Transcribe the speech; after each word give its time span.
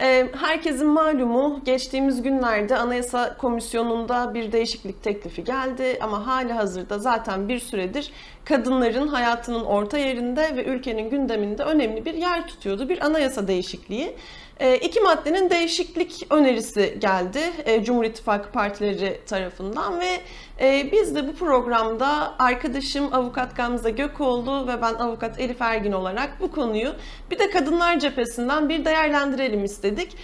Ee, 0.00 0.28
herkesin 0.40 0.86
malumu 0.86 1.60
geçtiğimiz 1.64 2.22
günlerde 2.22 2.76
Anayasa 2.76 3.36
Komisyonu'nda 3.36 4.34
bir 4.34 4.52
değişiklik 4.52 5.02
teklifi 5.02 5.44
geldi 5.44 5.98
ama 6.00 6.26
hali 6.26 6.52
hazırda 6.52 6.98
zaten 6.98 7.48
bir 7.48 7.58
süredir 7.58 8.12
kadınların 8.44 9.08
hayatının 9.08 9.64
orta 9.64 9.98
yerinde 9.98 10.56
ve 10.56 10.64
ülkenin 10.64 11.10
gündeminde 11.10 11.62
önemli 11.62 12.04
bir 12.04 12.14
yer 12.14 12.46
tutuyordu 12.46 12.88
bir 12.88 13.06
anayasa 13.06 13.48
değişikliği. 13.48 14.14
E, 14.60 14.76
iki 14.76 15.00
maddenin 15.00 15.50
değişiklik 15.50 16.26
önerisi 16.30 16.96
geldi 16.98 17.40
e, 17.64 17.84
Cumhur 17.84 18.04
İttifakı 18.04 18.50
partileri 18.50 19.20
tarafından 19.26 20.00
ve 20.00 20.20
e, 20.60 20.92
biz 20.92 21.14
de 21.14 21.28
bu 21.28 21.34
programda 21.34 22.34
arkadaşım 22.38 23.14
avukat 23.14 23.56
Gamze 23.56 23.90
Gökoğlu 23.90 24.66
ve 24.66 24.82
ben 24.82 24.94
avukat 24.94 25.40
Elif 25.40 25.62
Ergin 25.62 25.92
olarak 25.92 26.30
bu 26.40 26.50
konuyu 26.50 26.92
bir 27.30 27.38
de 27.38 27.50
kadınlar 27.50 27.98
cephesinden 27.98 28.68
bir 28.68 28.84
değerlendirelim 28.84 29.64
istedik. 29.64 30.16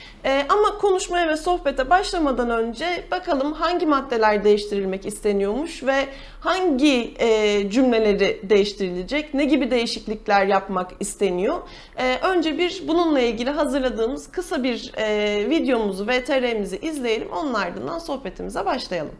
Ama 0.48 0.78
konuşmaya 0.78 1.28
ve 1.28 1.37
sohbete 1.37 1.91
başlamadan 1.91 2.51
önce 2.51 3.05
bakalım 3.10 3.52
hangi 3.52 3.87
maddeler 3.87 4.45
değiştirilmek 4.45 5.06
isteniyormuş 5.06 5.84
ve 5.84 6.06
hangi 6.45 7.15
e, 7.21 7.71
cümleleri 7.71 8.41
değiştirilecek, 8.51 9.34
ne 9.34 9.45
gibi 9.45 9.71
değişiklikler 9.71 10.47
yapmak 10.47 10.93
isteniyor. 11.01 11.69
E, 11.97 12.19
önce 12.19 12.59
bir 12.59 12.83
bununla 12.89 13.20
ilgili 13.20 13.51
hazırladığımız 13.51 14.30
kısa 14.30 14.65
bir 14.65 14.93
e, 14.97 15.51
videomuzu, 15.51 16.07
VTR'mizi 16.07 16.79
izleyelim. 16.79 17.29
Onun 17.29 17.55
ardından 17.55 17.98
sohbetimize 17.98 18.67
başlayalım. 18.67 19.15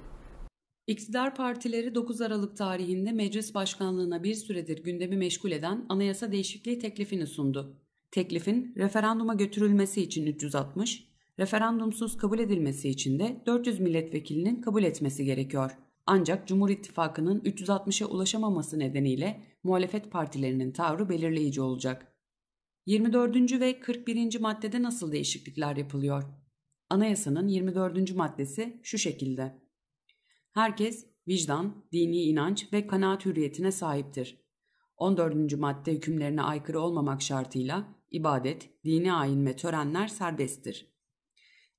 İktidar 0.87 1.35
partileri 1.35 1.95
9 1.95 2.21
Aralık 2.21 2.57
tarihinde 2.57 3.13
meclis 3.13 3.55
başkanlığına 3.55 4.23
bir 4.23 4.35
süredir 4.35 4.85
gündemi 4.85 5.17
meşgul 5.17 5.51
eden 5.51 5.85
anayasa 5.89 6.33
değişikliği 6.33 6.79
teklifini 6.79 7.27
sundu. 7.27 7.77
Teklifin 8.11 8.75
referanduma 8.77 9.35
götürülmesi 9.35 10.03
için 10.03 10.27
360, 10.27 11.09
referandumsuz 11.39 12.17
kabul 12.17 12.39
edilmesi 12.39 12.89
için 12.89 13.19
de 13.19 13.43
400 13.47 13.81
milletvekilinin 13.81 14.61
kabul 14.61 14.83
etmesi 14.83 15.25
gerekiyor. 15.25 15.71
Ancak 16.07 16.49
Cumhur 16.49 16.71
İttifakı'nın 16.71 17.41
360'a 17.41 18.09
ulaşamaması 18.09 18.79
nedeniyle 18.79 19.43
muhalefet 19.63 20.11
partilerinin 20.11 20.73
tavrı 20.73 21.09
belirleyici 21.09 21.61
olacak. 21.61 22.15
24. 22.87 23.61
ve 23.61 23.81
41. 23.81 24.41
maddede 24.41 24.83
nasıl 24.83 25.13
değişiklikler 25.13 25.77
yapılıyor? 25.77 26.25
Anayasanın 26.91 27.49
24. 27.49 28.15
maddesi 28.15 28.81
şu 28.83 28.99
şekilde. 28.99 29.63
Herkes 30.53 31.07
vicdan, 31.29 31.85
dini 31.93 32.23
inanç 32.23 32.73
ve 32.73 32.87
kanaat 32.87 33.27
hürriyetine 33.27 33.73
sahiptir. 33.73 34.45
14. 34.97 35.59
madde 35.59 35.93
hükümlerine 35.93 36.43
aykırı 36.43 36.81
olmamak 36.81 37.23
şartıyla 37.23 37.95
ibadet, 38.11 38.85
dini 38.85 39.13
ayin 39.13 39.47
ve 39.47 39.57
törenler 39.57 40.09
serbesttir. 40.09 40.95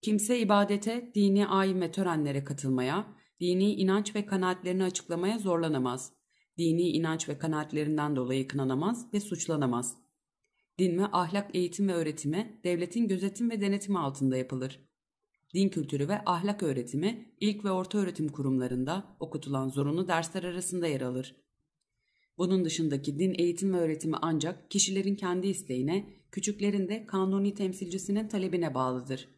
Kimse 0.01 0.39
ibadete, 0.39 1.11
dini 1.15 1.47
ayin 1.47 1.81
ve 1.81 1.91
törenlere 1.91 2.43
katılmaya, 2.43 3.14
dini 3.39 3.73
inanç 3.73 4.15
ve 4.15 4.25
kanaatlerini 4.25 4.83
açıklamaya 4.83 5.37
zorlanamaz. 5.37 6.13
Dini 6.57 6.89
inanç 6.89 7.29
ve 7.29 7.37
kanaatlerinden 7.37 8.15
dolayı 8.15 8.47
kınanamaz 8.47 9.13
ve 9.13 9.19
suçlanamaz. 9.19 9.97
Din 10.79 10.97
ve 10.97 11.05
ahlak 11.05 11.55
eğitim 11.55 11.87
ve 11.87 11.93
öğretimi 11.93 12.59
devletin 12.63 13.07
gözetim 13.07 13.49
ve 13.49 13.61
denetimi 13.61 13.99
altında 13.99 14.37
yapılır. 14.37 14.79
Din 15.53 15.69
kültürü 15.69 16.07
ve 16.07 16.21
ahlak 16.25 16.63
öğretimi 16.63 17.35
ilk 17.39 17.65
ve 17.65 17.71
orta 17.71 17.97
öğretim 17.97 18.27
kurumlarında 18.27 19.17
okutulan 19.19 19.69
zorunlu 19.69 20.07
dersler 20.07 20.43
arasında 20.43 20.87
yer 20.87 21.01
alır. 21.01 21.35
Bunun 22.37 22.65
dışındaki 22.65 23.19
din 23.19 23.35
eğitim 23.37 23.73
ve 23.73 23.77
öğretimi 23.77 24.15
ancak 24.21 24.71
kişilerin 24.71 25.15
kendi 25.15 25.47
isteğine, 25.47 26.09
küçüklerin 26.31 26.89
de 26.89 27.05
kanuni 27.05 27.53
temsilcisinin 27.53 28.27
talebine 28.27 28.73
bağlıdır. 28.73 29.34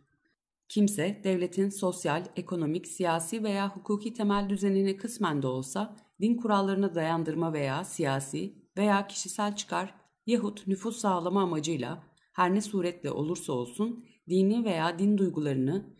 Kimse 0.69 1.21
devletin 1.23 1.69
sosyal, 1.69 2.25
ekonomik, 2.35 2.87
siyasi 2.87 3.43
veya 3.43 3.75
hukuki 3.75 4.13
temel 4.13 4.49
düzenini 4.49 4.97
kısmen 4.97 5.41
de 5.41 5.47
olsa 5.47 5.95
din 6.21 6.37
kurallarına 6.37 6.95
dayandırma 6.95 7.53
veya 7.53 7.83
siyasi 7.83 8.53
veya 8.77 9.07
kişisel 9.07 9.55
çıkar 9.55 9.93
yahut 10.25 10.67
nüfus 10.67 10.97
sağlama 10.97 11.41
amacıyla 11.41 12.03
her 12.33 12.55
ne 12.55 12.61
suretle 12.61 13.11
olursa 13.11 13.53
olsun 13.53 14.05
dini 14.29 14.65
veya 14.65 14.99
din 14.99 15.17
duygularını 15.17 15.95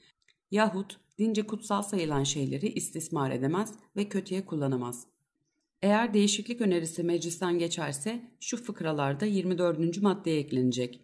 yahut 0.52 1.00
dince 1.18 1.47
kutsal 1.47 1.81
sayılan 1.81 2.24
şeyleri 2.24 2.68
istismar 2.68 3.31
edemez 3.31 3.74
ve 3.96 4.09
kötüye 4.09 4.46
kullanamaz. 4.46 5.08
Eğer 5.81 6.13
değişiklik 6.13 6.62
önerisi 6.62 7.03
meclisten 7.03 7.59
geçerse 7.59 8.31
şu 8.40 8.63
fıkralarda 8.63 9.25
24. 9.25 10.02
maddeye 10.02 10.40
eklenecek. 10.40 11.02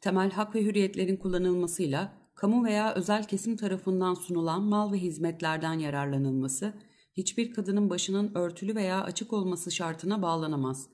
Temel 0.00 0.30
hak 0.30 0.54
ve 0.54 0.62
hürriyetlerin 0.62 1.16
kullanılmasıyla 1.16 2.23
kamu 2.34 2.64
veya 2.64 2.94
özel 2.94 3.24
kesim 3.24 3.56
tarafından 3.56 4.14
sunulan 4.14 4.62
mal 4.62 4.92
ve 4.92 4.98
hizmetlerden 4.98 5.78
yararlanılması, 5.78 6.74
hiçbir 7.16 7.52
kadının 7.52 7.90
başının 7.90 8.34
örtülü 8.34 8.74
veya 8.74 9.02
açık 9.02 9.32
olması 9.32 9.72
şartına 9.72 10.22
bağlanamaz. 10.22 10.88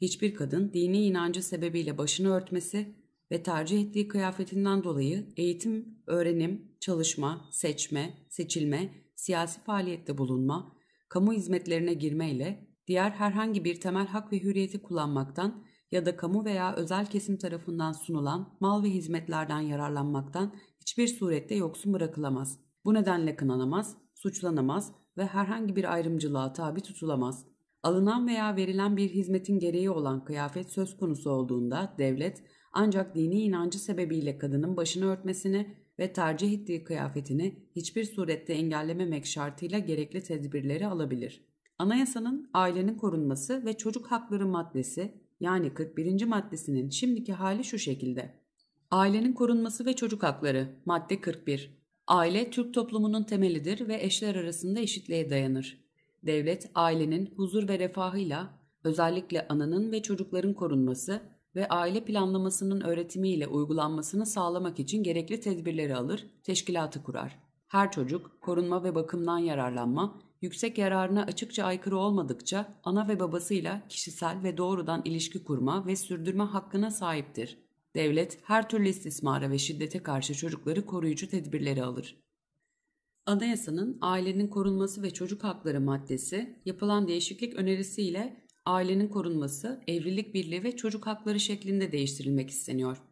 Hiçbir 0.00 0.34
kadın 0.34 0.72
dini 0.72 1.04
inancı 1.04 1.42
sebebiyle 1.42 1.98
başını 1.98 2.32
örtmesi 2.32 2.94
ve 3.30 3.42
tercih 3.42 3.80
ettiği 3.80 4.08
kıyafetinden 4.08 4.84
dolayı 4.84 5.26
eğitim, 5.36 5.98
öğrenim, 6.06 6.72
çalışma, 6.80 7.48
seçme, 7.50 8.14
seçilme, 8.28 8.94
siyasi 9.16 9.60
faaliyette 9.60 10.18
bulunma, 10.18 10.76
kamu 11.08 11.32
hizmetlerine 11.32 11.94
girmeyle 11.94 12.68
diğer 12.86 13.10
herhangi 13.10 13.64
bir 13.64 13.80
temel 13.80 14.06
hak 14.06 14.32
ve 14.32 14.42
hürriyeti 14.42 14.82
kullanmaktan 14.82 15.64
ya 15.92 16.06
da 16.06 16.16
kamu 16.16 16.44
veya 16.44 16.74
özel 16.74 17.06
kesim 17.06 17.36
tarafından 17.36 17.92
sunulan 17.92 18.56
mal 18.60 18.82
ve 18.82 18.90
hizmetlerden 18.90 19.60
yararlanmaktan 19.60 20.54
hiçbir 20.80 21.08
surette 21.08 21.54
yoksun 21.54 21.92
bırakılamaz. 21.92 22.58
Bu 22.84 22.94
nedenle 22.94 23.36
kınanamaz, 23.36 23.96
suçlanamaz 24.14 24.92
ve 25.16 25.26
herhangi 25.26 25.76
bir 25.76 25.92
ayrımcılığa 25.92 26.52
tabi 26.52 26.80
tutulamaz. 26.80 27.46
Alınan 27.82 28.26
veya 28.26 28.56
verilen 28.56 28.96
bir 28.96 29.08
hizmetin 29.08 29.58
gereği 29.58 29.90
olan 29.90 30.24
kıyafet 30.24 30.70
söz 30.70 30.96
konusu 30.96 31.30
olduğunda 31.30 31.94
devlet 31.98 32.42
ancak 32.72 33.14
dini 33.14 33.42
inancı 33.42 33.78
sebebiyle 33.78 34.38
kadının 34.38 34.76
başını 34.76 35.06
örtmesini 35.06 35.76
ve 35.98 36.12
tercih 36.12 36.52
ettiği 36.52 36.84
kıyafetini 36.84 37.68
hiçbir 37.76 38.04
surette 38.04 38.52
engellememek 38.52 39.26
şartıyla 39.26 39.78
gerekli 39.78 40.22
tedbirleri 40.22 40.86
alabilir. 40.86 41.44
Anayasanın 41.78 42.50
ailenin 42.54 42.96
korunması 42.96 43.64
ve 43.64 43.76
çocuk 43.76 44.06
hakları 44.06 44.46
maddesi 44.46 45.21
yani 45.42 45.74
41. 45.74 46.24
maddesinin 46.24 46.90
şimdiki 46.90 47.32
hali 47.32 47.64
şu 47.64 47.78
şekilde. 47.78 48.34
Ailenin 48.90 49.32
korunması 49.32 49.86
ve 49.86 49.96
çocuk 49.96 50.22
hakları 50.22 50.68
madde 50.84 51.20
41. 51.20 51.70
Aile 52.06 52.50
Türk 52.50 52.74
toplumunun 52.74 53.24
temelidir 53.24 53.88
ve 53.88 54.02
eşler 54.02 54.34
arasında 54.34 54.80
eşitliğe 54.80 55.30
dayanır. 55.30 55.84
Devlet 56.22 56.70
ailenin 56.74 57.34
huzur 57.36 57.68
ve 57.68 57.78
refahıyla 57.78 58.58
özellikle 58.84 59.48
ananın 59.48 59.92
ve 59.92 60.02
çocukların 60.02 60.54
korunması 60.54 61.20
ve 61.56 61.68
aile 61.68 62.04
planlamasının 62.04 62.80
öğretimiyle 62.80 63.46
uygulanmasını 63.46 64.26
sağlamak 64.26 64.78
için 64.78 65.02
gerekli 65.02 65.40
tedbirleri 65.40 65.96
alır, 65.96 66.26
teşkilatı 66.42 67.02
kurar. 67.02 67.38
Her 67.68 67.92
çocuk 67.92 68.40
korunma 68.40 68.84
ve 68.84 68.94
bakımdan 68.94 69.38
yararlanma, 69.38 70.22
yüksek 70.42 70.78
yararına 70.78 71.22
açıkça 71.22 71.64
aykırı 71.64 71.98
olmadıkça 71.98 72.80
ana 72.84 73.08
ve 73.08 73.20
babasıyla 73.20 73.82
kişisel 73.88 74.42
ve 74.42 74.56
doğrudan 74.56 75.02
ilişki 75.04 75.44
kurma 75.44 75.86
ve 75.86 75.96
sürdürme 75.96 76.44
hakkına 76.44 76.90
sahiptir. 76.90 77.58
Devlet 77.94 78.38
her 78.42 78.68
türlü 78.68 78.88
istismara 78.88 79.50
ve 79.50 79.58
şiddete 79.58 80.02
karşı 80.02 80.34
çocukları 80.34 80.86
koruyucu 80.86 81.28
tedbirleri 81.28 81.84
alır. 81.84 82.16
Anayasanın 83.26 83.98
ailenin 84.00 84.48
korunması 84.48 85.02
ve 85.02 85.10
çocuk 85.10 85.44
hakları 85.44 85.80
maddesi 85.80 86.58
yapılan 86.64 87.08
değişiklik 87.08 87.54
önerisiyle 87.54 88.46
ailenin 88.66 89.08
korunması, 89.08 89.82
evlilik 89.86 90.34
birliği 90.34 90.64
ve 90.64 90.76
çocuk 90.76 91.06
hakları 91.06 91.40
şeklinde 91.40 91.92
değiştirilmek 91.92 92.50
isteniyor. 92.50 93.02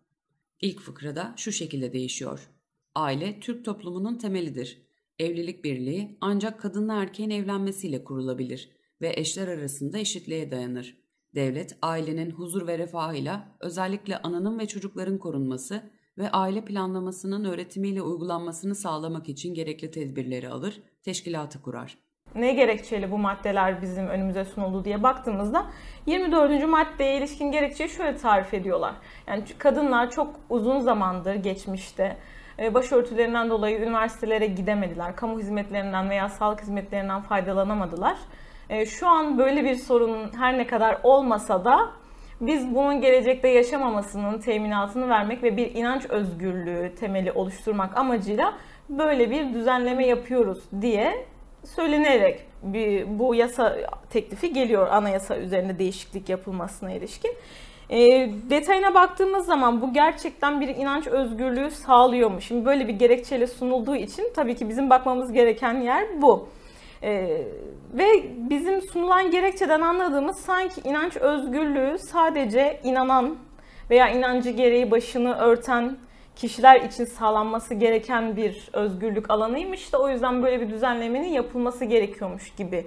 İlk 0.61 0.81
fıkrada 0.81 1.35
şu 1.37 1.53
şekilde 1.53 1.93
değişiyor. 1.93 2.51
Aile 2.95 3.41
Türk 3.41 3.65
toplumunun 3.65 4.19
temelidir. 4.19 4.90
Evlilik 5.21 5.65
birliği 5.65 6.19
ancak 6.21 6.61
kadınla 6.61 7.03
erkeğin 7.03 7.31
evlenmesiyle 7.31 8.05
kurulabilir 8.05 8.71
ve 9.01 9.13
eşler 9.17 9.49
arasında 9.49 9.99
eşitliğe 9.99 10.51
dayanır. 10.51 10.97
Devlet 11.35 11.77
ailenin 11.83 12.31
huzur 12.31 12.67
ve 12.67 12.79
refahıyla 12.79 13.49
özellikle 13.61 14.17
ananın 14.17 14.59
ve 14.59 14.67
çocukların 14.67 15.19
korunması 15.19 15.91
ve 16.19 16.31
aile 16.31 16.65
planlamasının 16.65 17.45
öğretimiyle 17.45 18.03
uygulanmasını 18.03 18.75
sağlamak 18.75 19.29
için 19.29 19.55
gerekli 19.55 19.91
tedbirleri 19.91 20.49
alır, 20.49 20.83
teşkilatı 21.03 21.63
kurar. 21.63 21.99
Ne 22.35 22.53
gerekçeyle 22.53 23.11
bu 23.11 23.19
maddeler 23.19 23.83
bizim 23.83 24.07
önümüze 24.07 24.45
sunuldu 24.45 24.85
diye 24.85 25.03
baktığımızda 25.03 25.71
24. 26.07 26.69
maddeye 26.69 27.19
ilişkin 27.19 27.53
gerekçeyi 27.53 27.89
şöyle 27.91 28.17
tarif 28.17 28.55
ediyorlar. 28.55 28.95
Yani 29.27 29.45
kadınlar 29.59 30.11
çok 30.11 30.41
uzun 30.51 30.81
zamandır 30.81 31.35
geçmişte 31.35 32.17
başörtülerinden 32.75 33.51
dolayı 33.51 33.79
üniversitelere 33.79 34.47
gidemediler. 34.47 35.17
Kamu 35.17 35.39
hizmetlerinden 35.39 36.11
veya 36.11 36.29
sağlık 36.29 36.61
hizmetlerinden 36.61 37.21
faydalanamadılar. 37.21 38.17
E, 38.71 38.87
şu 38.87 39.09
an 39.09 39.39
böyle 39.39 39.65
bir 39.65 39.75
sorun 39.75 40.31
her 40.39 40.59
ne 40.59 40.67
kadar 40.67 40.99
olmasa 41.03 41.65
da 41.65 41.91
biz 42.41 42.75
bunun 42.75 43.01
gelecekte 43.01 43.49
yaşamamasının 43.49 44.39
teminatını 44.39 45.09
vermek 45.09 45.43
ve 45.43 45.57
bir 45.57 45.75
inanç 45.75 46.07
özgürlüğü 46.07 46.95
temeli 47.01 47.33
oluşturmak 47.33 47.97
amacıyla 47.97 48.55
böyle 48.89 49.31
bir 49.31 49.55
düzenleme 49.55 50.07
yapıyoruz 50.07 50.59
diye 50.81 51.27
söylenerek 51.65 52.47
bir, 52.63 53.19
bu 53.19 53.35
yasa 53.35 53.77
teklifi 54.11 54.53
geliyor 54.53 54.89
anayasa 54.89 55.37
üzerinde 55.37 55.79
değişiklik 55.79 56.29
yapılmasına 56.29 56.93
ilişkin. 56.93 57.33
E, 57.91 57.99
detayına 58.51 58.95
baktığımız 58.95 59.47
zaman 59.47 59.83
bu 59.83 59.93
gerçekten 59.93 60.61
bir 60.61 60.69
inanç 60.69 61.07
özgürlüğü 61.07 61.71
sağlıyor 61.71 62.31
mu? 62.31 62.41
Şimdi 62.41 62.65
böyle 62.65 62.89
bir 62.89 62.93
gerekçeyle 62.93 63.47
sunulduğu 63.47 63.97
için 63.97 64.33
tabii 64.35 64.57
ki 64.57 64.69
bizim 64.69 64.91
bakmamız 64.91 65.33
gereken 65.33 65.81
yer 65.81 66.23
bu. 66.23 66.49
Ee, 67.03 67.43
ve 67.93 68.07
bizim 68.51 68.83
sunulan 68.83 69.31
gerekçeden 69.31 69.81
anladığımız 69.81 70.37
sanki 70.37 70.81
inanç 70.85 71.17
özgürlüğü 71.17 71.99
sadece 71.99 72.81
inanan 72.85 73.37
veya 73.91 74.09
inancı 74.09 74.51
gereği 74.51 74.91
başını 74.91 75.35
örten 75.35 75.97
kişiler 76.37 76.81
için 76.81 77.05
sağlanması 77.05 77.75
gereken 77.75 78.37
bir 78.37 78.69
özgürlük 78.73 79.31
alanıymış 79.31 79.93
da 79.93 80.03
o 80.03 80.09
yüzden 80.09 80.43
böyle 80.43 80.61
bir 80.61 80.71
düzenlemenin 80.71 81.29
yapılması 81.29 81.85
gerekiyormuş 81.85 82.55
gibi 82.57 82.87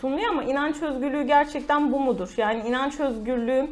sunuluyor 0.00 0.30
ama 0.30 0.44
inanç 0.44 0.82
özgürlüğü 0.82 1.22
gerçekten 1.22 1.92
bu 1.92 2.00
mudur? 2.00 2.34
Yani 2.36 2.68
inanç 2.68 3.00
özgürlüğü 3.00 3.68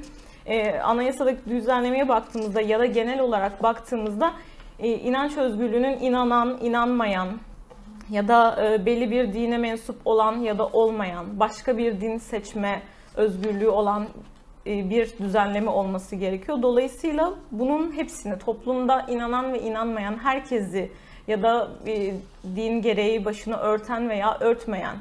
e, 0.46 0.78
anayasadaki 0.78 1.50
düzenlemeye 1.50 2.08
baktığımızda 2.08 2.60
ya 2.60 2.78
da 2.78 2.86
genel 2.86 3.20
olarak 3.20 3.62
baktığımızda 3.62 4.32
e, 4.78 4.88
inanç 4.88 5.36
özgürlüğünün 5.36 6.00
inanan, 6.00 6.58
inanmayan 6.62 7.28
ya 8.10 8.28
da 8.28 8.66
e, 8.66 8.86
belli 8.86 9.10
bir 9.10 9.32
dine 9.32 9.58
mensup 9.58 9.96
olan 10.04 10.38
ya 10.40 10.58
da 10.58 10.66
olmayan, 10.66 11.40
başka 11.40 11.78
bir 11.78 12.00
din 12.00 12.18
seçme 12.18 12.82
özgürlüğü 13.16 13.68
olan 13.68 14.06
e, 14.66 14.90
bir 14.90 15.18
düzenleme 15.18 15.70
olması 15.70 16.16
gerekiyor. 16.16 16.62
Dolayısıyla 16.62 17.32
bunun 17.50 17.92
hepsini 17.92 18.38
toplumda 18.38 19.06
inanan 19.08 19.52
ve 19.52 19.60
inanmayan 19.60 20.18
herkesi 20.18 20.90
ya 21.28 21.42
da 21.42 21.68
e, 21.86 22.14
din 22.56 22.82
gereği 22.82 23.24
başını 23.24 23.56
örten 23.56 24.08
veya 24.08 24.38
örtmeyen 24.40 24.96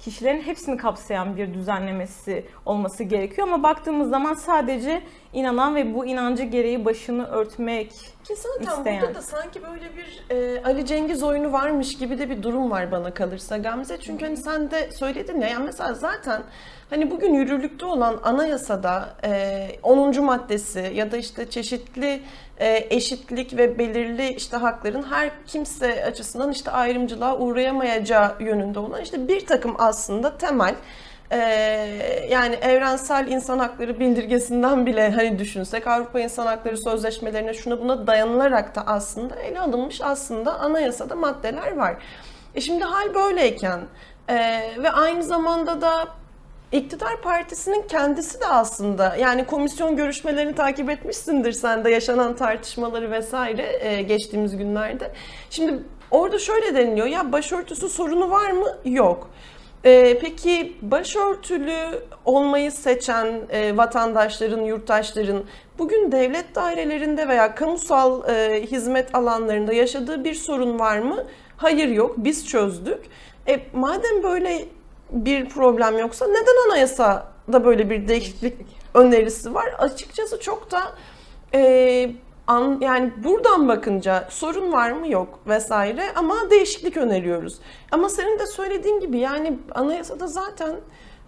kişilerin 0.00 0.40
hepsini 0.42 0.76
kapsayan 0.76 1.36
bir 1.36 1.54
düzenlemesi 1.54 2.46
olması 2.66 3.04
gerekiyor. 3.04 3.48
Ama 3.48 3.62
baktığımız 3.62 4.10
zaman 4.10 4.34
sadece 4.34 5.02
inanan 5.32 5.74
ve 5.74 5.94
bu 5.94 6.06
inancı 6.06 6.42
gereği 6.42 6.84
başını 6.84 7.26
örtmek 7.26 7.92
Ki 8.30 8.36
zaten 8.36 8.78
isteyen. 8.78 9.02
burada 9.02 9.14
da 9.14 9.22
sanki 9.22 9.62
böyle 9.62 9.90
bir 9.96 10.34
e, 10.36 10.62
Ali 10.64 10.86
Cengiz 10.86 11.22
oyunu 11.22 11.52
varmış 11.52 11.98
gibi 11.98 12.18
de 12.18 12.30
bir 12.30 12.42
durum 12.42 12.70
var 12.70 12.92
bana 12.92 13.14
kalırsa 13.14 13.56
Gamze. 13.56 14.00
Çünkü 14.00 14.24
hani 14.24 14.36
sen 14.36 14.70
de 14.70 14.92
söyledin 14.92 15.40
ya 15.40 15.48
yani 15.48 15.64
mesela 15.64 15.94
zaten 15.94 16.42
hani 16.90 17.10
bugün 17.10 17.34
yürürlükte 17.34 17.86
olan 17.86 18.20
anayasada 18.22 19.08
e, 19.24 19.70
10. 19.82 20.24
maddesi 20.24 20.92
ya 20.94 21.12
da 21.12 21.16
işte 21.16 21.50
çeşitli 21.50 22.22
e, 22.58 22.86
eşitlik 22.90 23.56
ve 23.56 23.78
belirli 23.78 24.28
işte 24.28 24.56
hakların 24.56 25.02
her 25.02 25.30
kimse 25.46 26.04
açısından 26.04 26.52
işte 26.52 26.70
ayrımcılığa 26.70 27.38
uğrayamayacağı 27.38 28.36
yönünde 28.40 28.78
olan 28.78 29.02
işte 29.02 29.28
bir 29.28 29.46
takım 29.46 29.74
aslında 29.78 30.38
temel 30.38 30.74
ee, 31.32 31.38
yani 32.30 32.54
evrensel 32.54 33.28
insan 33.28 33.58
hakları 33.58 34.00
bildirgesinden 34.00 34.86
bile 34.86 35.10
hani 35.10 35.38
düşünsek 35.38 35.86
Avrupa 35.86 36.20
İnsan 36.20 36.46
Hakları 36.46 36.76
Sözleşmelerine 36.76 37.54
şuna 37.54 37.80
buna 37.80 38.06
dayanılarak 38.06 38.74
da 38.74 38.86
aslında 38.86 39.36
ele 39.36 39.60
alınmış 39.60 40.00
aslında 40.00 40.60
anayasada 40.60 41.16
maddeler 41.16 41.76
var. 41.76 41.96
E 42.54 42.60
şimdi 42.60 42.84
hal 42.84 43.14
böyleyken 43.14 43.80
e, 44.28 44.36
ve 44.82 44.90
aynı 44.90 45.22
zamanda 45.22 45.80
da 45.80 46.08
İktidar 46.72 47.20
partisinin 47.22 47.82
kendisi 47.88 48.40
de 48.40 48.46
aslında 48.46 49.16
yani 49.16 49.46
komisyon 49.46 49.96
görüşmelerini 49.96 50.54
takip 50.54 50.90
etmişsindir 50.90 51.52
sen 51.52 51.84
de 51.84 51.90
yaşanan 51.90 52.36
tartışmaları 52.36 53.10
vesaire 53.10 53.78
e, 53.80 54.02
geçtiğimiz 54.02 54.56
günlerde. 54.56 55.12
Şimdi 55.50 55.82
orada 56.10 56.38
şöyle 56.38 56.74
deniliyor 56.74 57.06
ya 57.06 57.32
başörtüsü 57.32 57.88
sorunu 57.88 58.30
var 58.30 58.50
mı? 58.50 58.66
Yok. 58.84 59.30
Ee, 59.84 60.18
peki 60.20 60.76
başörtülü 60.82 62.02
olmayı 62.24 62.72
seçen 62.72 63.40
e, 63.50 63.76
vatandaşların, 63.76 64.60
yurttaşların 64.60 65.44
bugün 65.78 66.12
devlet 66.12 66.54
dairelerinde 66.54 67.28
veya 67.28 67.54
kamusal 67.54 68.28
e, 68.28 68.62
hizmet 68.66 69.14
alanlarında 69.14 69.72
yaşadığı 69.72 70.24
bir 70.24 70.34
sorun 70.34 70.78
var 70.78 70.98
mı? 70.98 71.24
Hayır 71.56 71.88
yok, 71.88 72.14
biz 72.16 72.48
çözdük. 72.48 72.98
E, 73.48 73.60
madem 73.72 74.22
böyle 74.22 74.64
bir 75.10 75.48
problem 75.48 75.98
yoksa 75.98 76.26
neden 76.26 76.68
anayasada 76.70 77.64
böyle 77.64 77.90
bir 77.90 78.08
değişiklik 78.08 78.56
önerisi 78.94 79.54
var? 79.54 79.74
Açıkçası 79.78 80.40
çok 80.40 80.70
da 80.70 80.80
e, 81.54 82.10
an, 82.50 82.78
yani 82.80 83.12
buradan 83.24 83.68
bakınca 83.68 84.26
sorun 84.30 84.72
var 84.72 84.90
mı 84.90 85.08
yok 85.08 85.38
vesaire 85.46 86.02
ama 86.14 86.50
değişiklik 86.50 86.96
öneriyoruz. 86.96 87.58
Ama 87.92 88.08
senin 88.08 88.38
de 88.38 88.46
söylediğin 88.46 89.00
gibi 89.00 89.18
yani 89.18 89.58
anayasada 89.74 90.26
zaten 90.26 90.76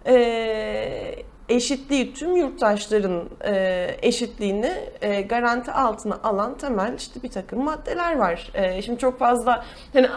e, 0.07 1.15
eşitliği 1.49 2.13
tüm 2.13 2.35
yurttaşların 2.35 3.23
e, 3.45 3.87
eşitliğini 4.01 4.71
e, 5.01 5.21
garanti 5.21 5.71
altına 5.71 6.19
alan 6.23 6.57
temel 6.57 6.93
işte 6.97 7.23
bir 7.23 7.29
takım 7.29 7.63
maddeler 7.63 8.17
var. 8.17 8.51
E, 8.53 8.81
şimdi 8.81 8.99
çok 8.99 9.19
fazla 9.19 9.65
hani 9.93 10.07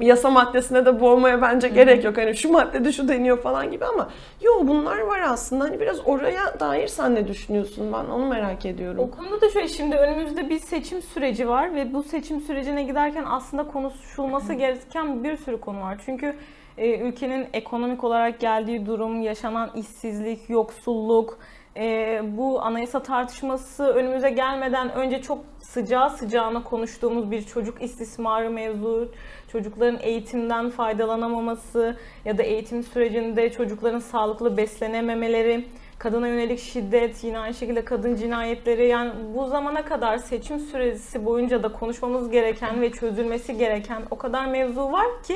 yasa 0.00 0.30
maddesine 0.30 0.86
de 0.86 1.00
boğmaya 1.00 1.42
bence 1.42 1.68
gerek 1.68 2.04
yok. 2.04 2.16
Hani 2.16 2.36
şu 2.36 2.52
maddede 2.52 2.92
şu 2.92 3.08
deniyor 3.08 3.42
falan 3.42 3.70
gibi 3.70 3.84
ama 3.84 4.10
yok 4.42 4.68
bunlar 4.68 4.98
var 4.98 5.20
aslında. 5.20 5.64
Hani 5.64 5.80
biraz 5.80 6.08
oraya 6.08 6.60
dair 6.60 6.88
sen 6.88 7.14
ne 7.14 7.28
düşünüyorsun? 7.28 7.92
Ben 7.92 8.04
onu 8.04 8.26
merak 8.26 8.66
ediyorum. 8.66 8.98
O 8.98 9.10
konuda 9.10 9.40
da 9.40 9.50
şöyle 9.50 9.68
şimdi 9.68 9.96
önümüzde 9.96 10.48
bir 10.48 10.58
seçim 10.58 11.02
süreci 11.02 11.48
var 11.48 11.74
ve 11.74 11.94
bu 11.94 12.02
seçim 12.02 12.40
sürecine 12.40 12.82
giderken 12.82 13.24
aslında 13.28 13.66
konuşulması 13.66 14.54
gereken 14.54 15.24
bir 15.24 15.36
sürü 15.36 15.60
konu 15.60 15.80
var. 15.80 15.98
Çünkü 16.06 16.34
e, 16.78 16.98
ülkenin 16.98 17.46
ekonomik 17.52 18.04
olarak 18.04 18.40
geldiği 18.40 18.86
durum, 18.86 19.22
yaşanan 19.22 19.70
işsizlik, 19.74 20.50
yoksulluk, 20.50 21.38
e, 21.76 22.20
bu 22.24 22.62
anayasa 22.62 23.02
tartışması 23.02 23.84
önümüze 23.84 24.30
gelmeden 24.30 24.92
önce 24.92 25.22
çok 25.22 25.38
sıcağı 25.60 26.10
sıcağına 26.10 26.62
konuştuğumuz 26.62 27.30
bir 27.30 27.42
çocuk 27.42 27.82
istismarı 27.82 28.50
mevzu, 28.50 29.12
çocukların 29.52 29.98
eğitimden 30.02 30.70
faydalanamaması 30.70 31.96
ya 32.24 32.38
da 32.38 32.42
eğitim 32.42 32.82
sürecinde 32.82 33.52
çocukların 33.52 33.98
sağlıklı 33.98 34.56
beslenememeleri, 34.56 35.64
kadına 35.98 36.28
yönelik 36.28 36.60
şiddet, 36.60 37.24
yine 37.24 37.38
aynı 37.38 37.54
şekilde 37.54 37.84
kadın 37.84 38.14
cinayetleri. 38.14 38.86
Yani 38.86 39.12
bu 39.34 39.46
zamana 39.46 39.84
kadar 39.84 40.18
seçim 40.18 40.60
süresi 40.60 41.24
boyunca 41.24 41.62
da 41.62 41.72
konuşmamız 41.72 42.30
gereken 42.30 42.80
ve 42.80 42.92
çözülmesi 42.92 43.58
gereken 43.58 44.02
o 44.10 44.18
kadar 44.18 44.46
mevzu 44.46 44.92
var 44.92 45.06
ki 45.26 45.34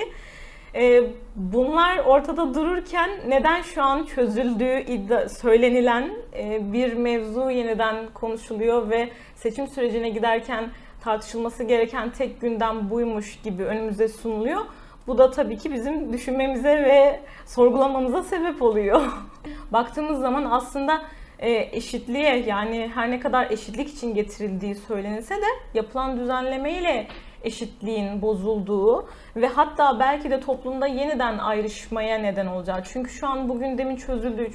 e, 0.75 1.03
bunlar 1.37 1.99
ortada 1.99 2.55
dururken 2.55 3.11
neden 3.29 3.63
şu 3.63 3.83
an 3.83 4.05
çözüldüğü 4.05 4.81
iddia, 4.81 5.29
söylenilen 5.29 6.11
e, 6.39 6.73
bir 6.73 6.93
mevzu 6.93 7.51
yeniden 7.51 7.97
konuşuluyor 8.15 8.91
ve 8.91 9.09
seçim 9.35 9.69
sürecine 9.69 10.09
giderken 10.09 10.71
tartışılması 11.01 11.65
gereken 11.65 12.11
tek 12.11 12.41
gündem 12.41 12.91
buymuş 12.91 13.41
gibi 13.43 13.65
önümüze 13.65 14.09
sunuluyor. 14.09 14.61
Bu 15.07 15.19
da 15.19 15.31
tabii 15.31 15.59
ki 15.59 15.73
bizim 15.73 16.13
düşünmemize 16.13 16.71
ve 16.71 17.21
sorgulamamıza 17.47 18.23
sebep 18.23 18.63
oluyor. 18.63 19.03
Baktığımız 19.73 20.21
zaman 20.21 20.45
aslında 20.45 21.03
e, 21.39 21.69
eşitliğe 21.73 22.37
yani 22.37 22.91
her 22.95 23.11
ne 23.11 23.21
kadar 23.21 23.51
eşitlik 23.51 23.89
için 23.89 24.15
getirildiği 24.15 24.75
söylenilse 24.75 25.35
de 25.35 25.47
yapılan 25.75 26.21
düzenlemeyle 26.21 27.07
eşitliğin 27.45 28.23
bozulduğu 28.23 29.09
ve 29.37 29.47
hatta 29.47 30.01
belki 30.01 30.31
de 30.31 30.41
toplumda 30.41 30.87
yeniden 30.87 31.39
ayrışmaya 31.39 32.19
neden 32.19 32.47
olacağı. 32.47 32.83
Çünkü 32.85 33.11
şu 33.11 33.29
an 33.29 33.49
bu 33.49 33.59
gündemin 33.59 33.97
çözüldüğü 33.97 34.51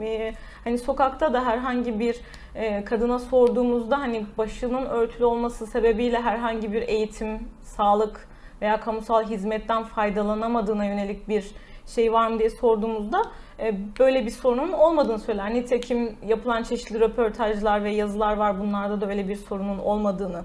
e, 0.00 0.34
hani 0.64 0.78
sokakta 0.78 1.32
da 1.32 1.46
herhangi 1.46 2.00
bir 2.00 2.16
e, 2.54 2.84
kadına 2.84 3.18
sorduğumuzda 3.18 3.98
hani 3.98 4.26
başının 4.38 4.86
örtülü 4.86 5.24
olması 5.24 5.66
sebebiyle 5.66 6.20
herhangi 6.20 6.72
bir 6.72 6.82
eğitim, 6.82 7.48
sağlık 7.60 8.28
veya 8.62 8.80
kamusal 8.80 9.24
hizmetten 9.24 9.84
faydalanamadığına 9.84 10.84
yönelik 10.84 11.28
bir 11.28 11.50
şey 11.86 12.12
var 12.12 12.28
mı 12.28 12.38
diye 12.38 12.50
sorduğumuzda 12.50 13.22
e, 13.60 13.74
böyle 13.98 14.26
bir 14.26 14.30
sorunun 14.30 14.72
olmadığını 14.72 15.18
söyler. 15.18 15.54
Nitekim 15.54 16.16
yapılan 16.26 16.62
çeşitli 16.62 17.00
röportajlar 17.00 17.84
ve 17.84 17.90
yazılar 17.90 18.36
var. 18.36 18.60
Bunlarda 18.60 19.00
da 19.00 19.06
öyle 19.06 19.28
bir 19.28 19.36
sorunun 19.36 19.78
olmadığını 19.78 20.42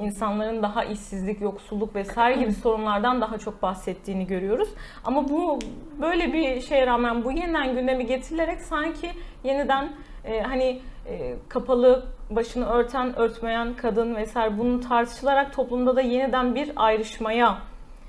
insanların 0.00 0.62
daha 0.62 0.84
işsizlik, 0.84 1.40
yoksulluk 1.40 1.94
vesaire 1.94 2.40
gibi 2.40 2.52
sorunlardan 2.52 3.20
daha 3.20 3.38
çok 3.38 3.62
bahsettiğini 3.62 4.26
görüyoruz. 4.26 4.68
Ama 5.04 5.28
bu 5.28 5.58
böyle 6.00 6.32
bir 6.32 6.60
şeye 6.60 6.86
rağmen 6.86 7.24
bu 7.24 7.32
yeniden 7.32 7.74
gündeme 7.74 8.02
getirilerek 8.02 8.60
sanki 8.60 9.10
yeniden 9.44 9.92
e, 10.24 10.40
hani 10.40 10.80
e, 11.08 11.34
kapalı 11.48 12.06
başını 12.30 12.66
örten, 12.66 13.18
örtmeyen 13.18 13.74
kadın 13.74 14.16
vesaire 14.16 14.58
bunun 14.58 14.78
tartışılarak 14.80 15.52
toplumda 15.52 15.96
da 15.96 16.00
yeniden 16.00 16.54
bir 16.54 16.72
ayrışmaya 16.76 17.58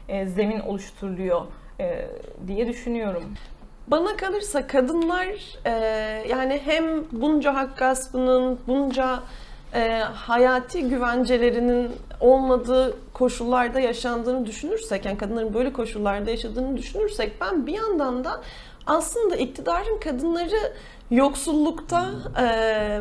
e, 0.10 0.26
zemin 0.26 0.60
oluşturuluyor 0.60 1.42
e, 1.80 2.08
diye 2.48 2.68
düşünüyorum. 2.68 3.24
bana 3.88 4.18
kalırsa 4.18 4.68
kadınlar 4.68 5.28
e, 5.66 5.72
yani 6.30 6.62
hem 6.66 6.84
bunca 7.12 7.56
hak 7.56 7.78
gaspının, 7.78 8.60
bunca 8.68 9.20
e, 9.74 10.00
hayati 10.00 10.90
güvencelerinin 10.90 11.92
olmadığı 12.20 12.98
koşullarda 13.14 13.80
yaşandığını 13.80 14.46
düşünürsek, 14.46 15.06
yani 15.06 15.18
kadınların 15.18 15.54
böyle 15.54 15.74
koşullarda 15.74 16.32
yaşadığını 16.32 16.78
düşünürsek 16.78 17.42
ben 17.42 17.68
bir 17.68 17.74
yandan 17.74 18.24
da 18.24 18.42
aslında 18.86 19.36
iktidarın 19.36 20.00
kadınları 20.00 20.74
yoksullukta 21.12 22.10
e, 22.38 22.46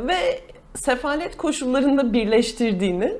ve 0.06 0.40
sefalet 0.74 1.36
koşullarında 1.36 2.12
birleştirdiğini 2.12 3.12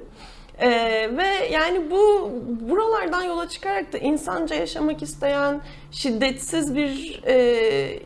ee, 0.61 1.11
ve 1.17 1.49
yani 1.53 1.91
bu 1.91 2.33
buralardan 2.71 3.23
yola 3.23 3.49
çıkarak 3.49 3.93
da 3.93 3.99
insanca 3.99 4.57
yaşamak 4.57 5.03
isteyen, 5.03 5.61
şiddetsiz 5.93 6.77
bir 6.77 7.23
e, 7.27 8.01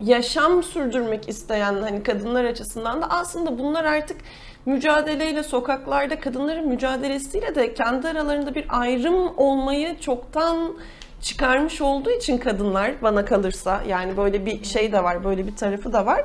yaşam 0.00 0.62
sürdürmek 0.62 1.28
isteyen 1.28 1.74
hani 1.74 2.02
kadınlar 2.02 2.44
açısından 2.44 3.02
da 3.02 3.10
aslında 3.10 3.58
bunlar 3.58 3.84
artık 3.84 4.16
mücadeleyle 4.66 5.42
sokaklarda 5.42 6.20
kadınların 6.20 6.68
mücadelesiyle 6.68 7.54
de 7.54 7.74
kendi 7.74 8.08
aralarında 8.08 8.54
bir 8.54 8.66
ayrım 8.68 9.32
olmayı 9.36 10.00
çoktan 10.00 10.76
çıkarmış 11.22 11.80
olduğu 11.80 12.10
için 12.10 12.38
kadınlar 12.38 12.92
bana 13.02 13.24
kalırsa 13.24 13.82
yani 13.88 14.16
böyle 14.16 14.46
bir 14.46 14.64
şey 14.64 14.92
de 14.92 15.04
var, 15.04 15.24
böyle 15.24 15.46
bir 15.46 15.56
tarafı 15.56 15.92
da 15.92 16.06
var. 16.06 16.24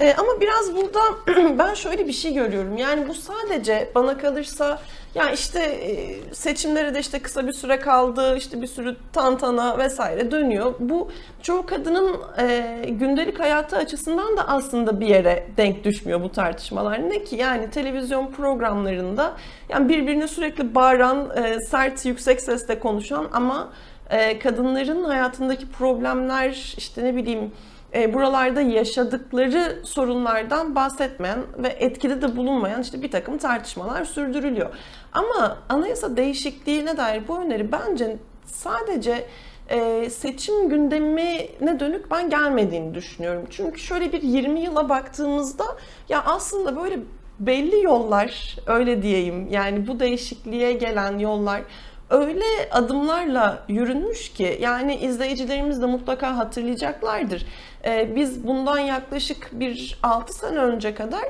Ee, 0.00 0.14
ama 0.18 0.40
biraz 0.40 0.76
burada 0.76 1.00
ben 1.58 1.74
şöyle 1.74 2.06
bir 2.06 2.12
şey 2.12 2.34
görüyorum. 2.34 2.76
Yani 2.76 3.08
bu 3.08 3.14
sadece 3.14 3.90
bana 3.94 4.18
kalırsa 4.18 4.78
ya 5.14 5.30
işte 5.30 5.60
e, 5.60 6.16
seçimlere 6.34 6.94
de 6.94 7.00
işte 7.00 7.18
kısa 7.18 7.46
bir 7.46 7.52
süre 7.52 7.78
kaldı, 7.78 8.36
işte 8.36 8.62
bir 8.62 8.66
sürü 8.66 8.96
tantana 9.12 9.78
vesaire 9.78 10.30
dönüyor. 10.30 10.74
Bu 10.78 11.10
çoğu 11.42 11.66
kadının 11.66 12.16
e, 12.38 12.76
gündelik 12.88 13.40
hayatı 13.40 13.76
açısından 13.76 14.36
da 14.36 14.48
aslında 14.48 15.00
bir 15.00 15.06
yere 15.06 15.46
denk 15.56 15.84
düşmüyor 15.84 16.22
bu 16.22 16.32
tartışmalar. 16.32 17.10
Ne 17.10 17.24
ki 17.24 17.36
yani 17.36 17.70
televizyon 17.70 18.30
programlarında 18.32 19.32
yani 19.68 19.88
birbirine 19.88 20.28
sürekli 20.28 20.74
bağıran, 20.74 21.30
e, 21.36 21.60
sert, 21.60 22.06
yüksek 22.06 22.40
sesle 22.40 22.78
konuşan 22.78 23.28
ama 23.32 23.72
e, 24.10 24.38
kadınların 24.38 25.04
hayatındaki 25.04 25.68
problemler 25.68 26.74
işte 26.76 27.04
ne 27.04 27.16
bileyim 27.16 27.52
e, 27.94 28.14
buralarda 28.14 28.60
yaşadıkları 28.60 29.80
sorunlardan 29.84 30.74
bahsetmeyen 30.74 31.38
ve 31.58 31.68
etkide 31.68 32.22
de 32.22 32.36
bulunmayan 32.36 32.82
işte 32.82 33.02
bir 33.02 33.10
takım 33.10 33.38
tartışmalar 33.38 34.04
sürdürülüyor. 34.04 34.70
Ama 35.12 35.58
anayasa 35.68 36.16
değişikliğine 36.16 36.96
dair 36.96 37.28
bu 37.28 37.38
öneri 37.38 37.72
bence 37.72 38.16
sadece 38.46 39.26
e, 39.68 40.10
seçim 40.10 40.68
gündemine 40.68 41.80
dönük 41.80 42.10
ben 42.10 42.30
gelmediğini 42.30 42.94
düşünüyorum. 42.94 43.46
Çünkü 43.50 43.80
şöyle 43.80 44.12
bir 44.12 44.22
20 44.22 44.60
yıla 44.60 44.88
baktığımızda 44.88 45.64
ya 46.08 46.22
aslında 46.26 46.76
böyle 46.76 46.98
belli 47.40 47.82
yollar 47.82 48.56
öyle 48.66 49.02
diyeyim 49.02 49.48
yani 49.50 49.86
bu 49.86 50.00
değişikliğe 50.00 50.72
gelen 50.72 51.18
yollar 51.18 51.62
öyle 52.10 52.44
adımlarla 52.70 53.64
yürünmüş 53.68 54.32
ki 54.32 54.58
yani 54.60 54.96
izleyicilerimiz 54.96 55.82
de 55.82 55.86
mutlaka 55.86 56.36
hatırlayacaklardır. 56.36 57.46
Ee, 57.84 58.16
biz 58.16 58.46
bundan 58.46 58.78
yaklaşık 58.78 59.48
bir 59.52 59.98
6 60.02 60.32
sene 60.32 60.58
önce 60.58 60.94
kadar 60.94 61.24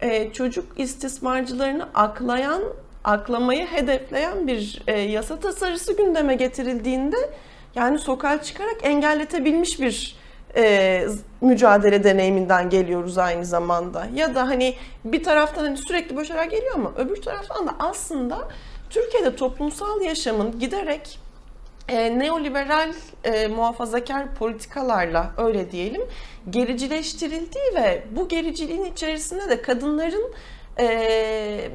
e, 0.00 0.32
çocuk 0.32 0.80
istismarcılarını 0.80 1.88
aklayan, 1.94 2.62
aklamayı 3.04 3.66
hedefleyen 3.66 4.46
bir 4.46 4.82
e, 4.86 5.00
yasa 5.00 5.40
tasarısı 5.40 5.96
gündeme 5.96 6.34
getirildiğinde 6.34 7.16
yani 7.74 7.98
sokağa 7.98 8.42
çıkarak 8.42 8.76
engelletebilmiş 8.82 9.80
bir 9.80 10.18
e, 10.56 11.04
mücadele 11.40 12.04
deneyiminden 12.04 12.70
geliyoruz 12.70 13.18
aynı 13.18 13.44
zamanda. 13.44 14.06
Ya 14.14 14.34
da 14.34 14.48
hani 14.48 14.74
bir 15.04 15.22
taraftan 15.22 15.64
hani 15.64 15.76
sürekli 15.76 16.26
şeyler 16.26 16.44
geliyor 16.44 16.74
ama 16.74 16.92
öbür 16.96 17.22
taraftan 17.22 17.66
da 17.66 17.74
aslında 17.78 18.48
Türkiye'de 18.90 19.36
toplumsal 19.36 20.00
yaşamın 20.00 20.58
giderek 20.60 21.18
e, 21.88 22.18
neoliberal 22.18 22.92
e, 23.24 23.48
muhafazakar 23.48 24.34
politikalarla 24.34 25.32
öyle 25.36 25.72
diyelim 25.72 26.02
gericileştirildiği 26.50 27.74
ve 27.74 28.04
bu 28.10 28.28
gericiliğin 28.28 28.84
içerisinde 28.84 29.48
de 29.48 29.62
kadınların 29.62 30.32
e, 30.78 31.70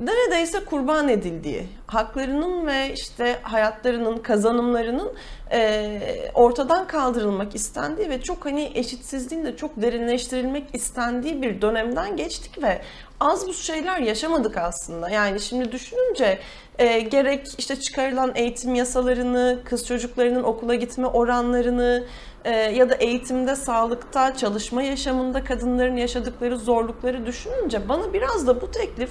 neredeyse 0.00 0.64
kurban 0.64 1.08
edildiği, 1.08 1.66
haklarının 1.86 2.66
ve 2.66 2.94
işte 2.94 3.38
hayatlarının, 3.42 4.18
kazanımlarının 4.18 5.12
e, 5.52 6.00
ortadan 6.34 6.86
kaldırılmak 6.86 7.54
istendiği 7.54 8.10
ve 8.10 8.22
çok 8.22 8.44
hani 8.44 8.72
eşitsizliğin 8.74 9.44
de 9.44 9.56
çok 9.56 9.82
derinleştirilmek 9.82 10.64
istendiği 10.72 11.42
bir 11.42 11.62
dönemden 11.62 12.16
geçtik 12.16 12.62
ve 12.62 12.82
az 13.20 13.48
bu 13.48 13.54
şeyler 13.54 13.98
yaşamadık 13.98 14.56
aslında. 14.56 15.10
Yani 15.10 15.40
şimdi 15.40 15.72
düşününce 15.72 16.38
e, 16.78 17.00
gerek 17.00 17.46
işte 17.58 17.80
çıkarılan 17.80 18.32
eğitim 18.34 18.74
yasalarını, 18.74 19.58
kız 19.64 19.86
çocuklarının 19.86 20.42
okula 20.42 20.74
gitme 20.74 21.06
oranlarını 21.06 22.04
e, 22.44 22.50
ya 22.50 22.90
da 22.90 22.94
eğitimde, 22.94 23.56
sağlıkta, 23.56 24.36
çalışma 24.36 24.82
yaşamında 24.82 25.44
kadınların 25.44 25.96
yaşadıkları 25.96 26.58
zorlukları 26.58 27.26
düşününce 27.26 27.88
bana 27.88 28.12
biraz 28.12 28.46
da 28.46 28.60
bu 28.60 28.70
teklif 28.70 29.10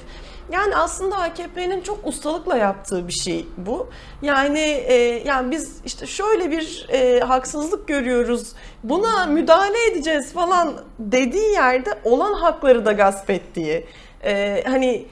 yani 0.52 0.76
aslında 0.76 1.18
AKP'nin 1.18 1.82
çok 1.82 2.08
ustalıkla 2.08 2.58
yaptığı 2.58 3.08
bir 3.08 3.14
şey 3.14 3.48
bu. 3.58 3.90
Yani 4.22 4.60
e, 4.60 4.94
yani 5.26 5.52
biz 5.52 5.82
işte 5.86 6.08
şöyle 6.08 6.52
bir 6.52 6.88
e, 6.90 7.20
haksızlık 7.20 7.88
görüyoruz. 7.88 8.54
Buna 8.84 9.26
müdahale 9.26 9.92
edeceğiz 9.92 10.34
falan 10.34 10.74
dediği 11.00 11.52
yerde 11.52 11.90
olan 12.04 12.34
hakları 12.34 12.86
da 12.86 12.92
gasp 12.92 13.30
ettiği. 13.30 13.86
E, 14.24 14.64
hani 14.68 15.06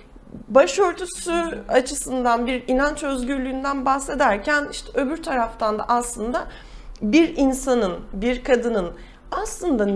başörtüsü 0.47 1.63
açısından 1.69 2.47
bir 2.47 2.63
inanç 2.67 3.03
özgürlüğünden 3.03 3.85
bahsederken 3.85 4.67
işte 4.71 4.91
öbür 4.93 5.23
taraftan 5.23 5.79
da 5.79 5.85
aslında 5.87 6.47
bir 7.01 7.37
insanın, 7.37 7.93
bir 8.13 8.43
kadının 8.43 8.91
aslında 9.31 9.87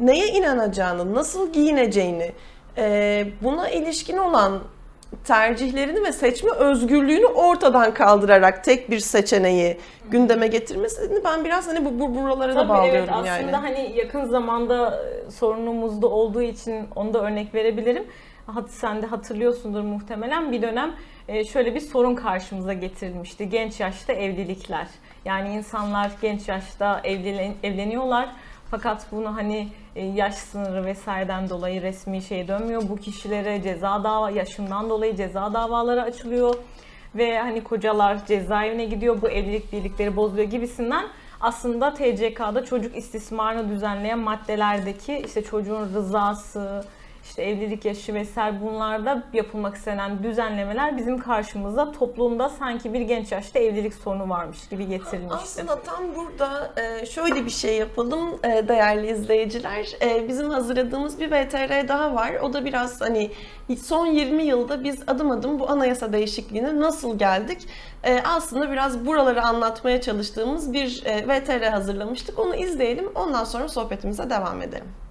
neye 0.00 0.28
inanacağını, 0.28 1.14
nasıl 1.14 1.52
giyineceğini, 1.52 2.32
e, 2.78 3.26
buna 3.42 3.68
ilişkin 3.68 4.16
olan 4.16 4.60
tercihlerini 5.24 6.04
ve 6.04 6.12
seçme 6.12 6.50
özgürlüğünü 6.50 7.26
ortadan 7.26 7.94
kaldırarak 7.94 8.64
tek 8.64 8.90
bir 8.90 8.98
seçeneği 8.98 9.78
gündeme 10.10 10.46
getirmesini 10.46 11.24
ben 11.24 11.44
biraz 11.44 11.68
hani 11.68 11.84
bu, 11.84 12.00
bu 12.00 12.14
buralara 12.14 12.54
Tabii 12.54 12.64
da 12.64 12.68
bağlıyorum 12.68 13.14
evet, 13.14 13.32
aslında 13.32 13.50
yani. 13.50 13.56
hani 13.56 13.92
yakın 13.96 14.24
zamanda 14.24 15.02
e, 15.04 15.30
sorunumuzda 15.30 16.06
olduğu 16.06 16.42
için 16.42 16.88
onu 16.96 17.14
da 17.14 17.22
örnek 17.22 17.54
verebilirim. 17.54 18.04
Sen 18.68 19.02
de 19.02 19.06
hatırlıyorsundur 19.06 19.80
muhtemelen 19.80 20.52
bir 20.52 20.62
dönem 20.62 20.92
e, 21.28 21.44
şöyle 21.44 21.74
bir 21.74 21.80
sorun 21.80 22.14
karşımıza 22.14 22.72
getirilmişti. 22.72 23.48
Genç 23.48 23.80
yaşta 23.80 24.12
evlilikler. 24.12 24.86
Yani 25.24 25.54
insanlar 25.54 26.10
genç 26.22 26.48
yaşta 26.48 27.00
evleniyorlar 27.62 28.28
fakat 28.70 29.06
bunu 29.12 29.36
hani 29.36 29.68
e, 29.96 30.04
yaş 30.04 30.34
sınırı 30.34 30.84
vesaireden 30.84 31.48
dolayı 31.48 31.82
resmi 31.82 32.22
şey 32.22 32.48
dönmüyor. 32.48 32.82
Bu 32.88 32.96
kişilere 32.96 33.62
ceza 33.62 34.04
dava 34.04 34.30
yaşından 34.30 34.90
dolayı 34.90 35.16
ceza 35.16 35.54
davaları 35.54 36.02
açılıyor 36.02 36.54
ve 37.14 37.38
hani 37.38 37.64
kocalar 37.64 38.26
cezaevine 38.26 38.84
gidiyor. 38.84 39.22
Bu 39.22 39.28
evlilik 39.28 39.72
birlikleri 39.72 40.16
bozuluyor 40.16 40.50
gibisinden 40.50 41.04
aslında 41.40 41.94
TCK'da 41.94 42.64
çocuk 42.64 42.96
istismarını 42.96 43.68
düzenleyen 43.68 44.18
maddelerdeki 44.18 45.22
işte 45.26 45.44
çocuğun 45.44 45.94
rızası, 45.94 46.84
işte 47.34 47.42
evlilik 47.42 47.84
yaşı 47.84 48.14
vesaire 48.14 48.60
bunlarda 48.60 49.22
yapılmak 49.32 49.76
istenen 49.76 50.22
düzenlemeler 50.22 50.96
bizim 50.96 51.18
karşımıza 51.18 51.92
toplumda 51.92 52.48
sanki 52.48 52.92
bir 52.92 53.00
genç 53.00 53.32
yaşta 53.32 53.58
evlilik 53.58 53.94
sorunu 53.94 54.28
varmış 54.28 54.68
gibi 54.68 54.88
getirilmişti. 54.88 55.42
Aslında 55.42 55.82
tam 55.82 56.14
burada 56.14 56.72
e, 56.76 57.06
şöyle 57.06 57.44
bir 57.44 57.50
şey 57.50 57.76
yapalım 57.76 58.38
e, 58.44 58.68
değerli 58.68 59.10
izleyiciler. 59.10 59.88
E, 60.02 60.28
bizim 60.28 60.50
hazırladığımız 60.50 61.20
bir 61.20 61.30
VTR 61.30 61.88
daha 61.88 62.14
var. 62.14 62.34
O 62.42 62.52
da 62.52 62.64
biraz 62.64 63.00
hani 63.00 63.30
son 63.82 64.06
20 64.06 64.42
yılda 64.42 64.84
biz 64.84 65.02
adım 65.06 65.30
adım 65.30 65.58
bu 65.58 65.70
anayasa 65.70 66.12
değişikliğine 66.12 66.80
nasıl 66.80 67.18
geldik? 67.18 67.68
Aslında 68.24 68.70
biraz 68.70 69.06
buraları 69.06 69.42
anlatmaya 69.42 70.00
çalıştığımız 70.00 70.72
bir 70.72 71.02
VTR 71.04 71.62
hazırlamıştık. 71.62 72.38
Onu 72.38 72.56
izleyelim. 72.56 73.08
Ondan 73.14 73.44
sonra 73.44 73.68
sohbetimize 73.68 74.30
devam 74.30 74.62
edelim. 74.62 75.03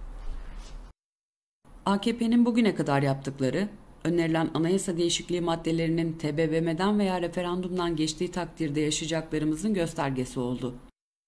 AKP'nin 1.85 2.45
bugüne 2.45 2.75
kadar 2.75 3.01
yaptıkları, 3.01 3.69
önerilen 4.03 4.49
anayasa 4.53 4.97
değişikliği 4.97 5.41
maddelerinin 5.41 6.13
TBMM'den 6.13 6.99
veya 6.99 7.21
referandumdan 7.21 7.95
geçtiği 7.95 8.31
takdirde 8.31 8.81
yaşayacaklarımızın 8.81 9.73
göstergesi 9.73 10.39
oldu. 10.39 10.75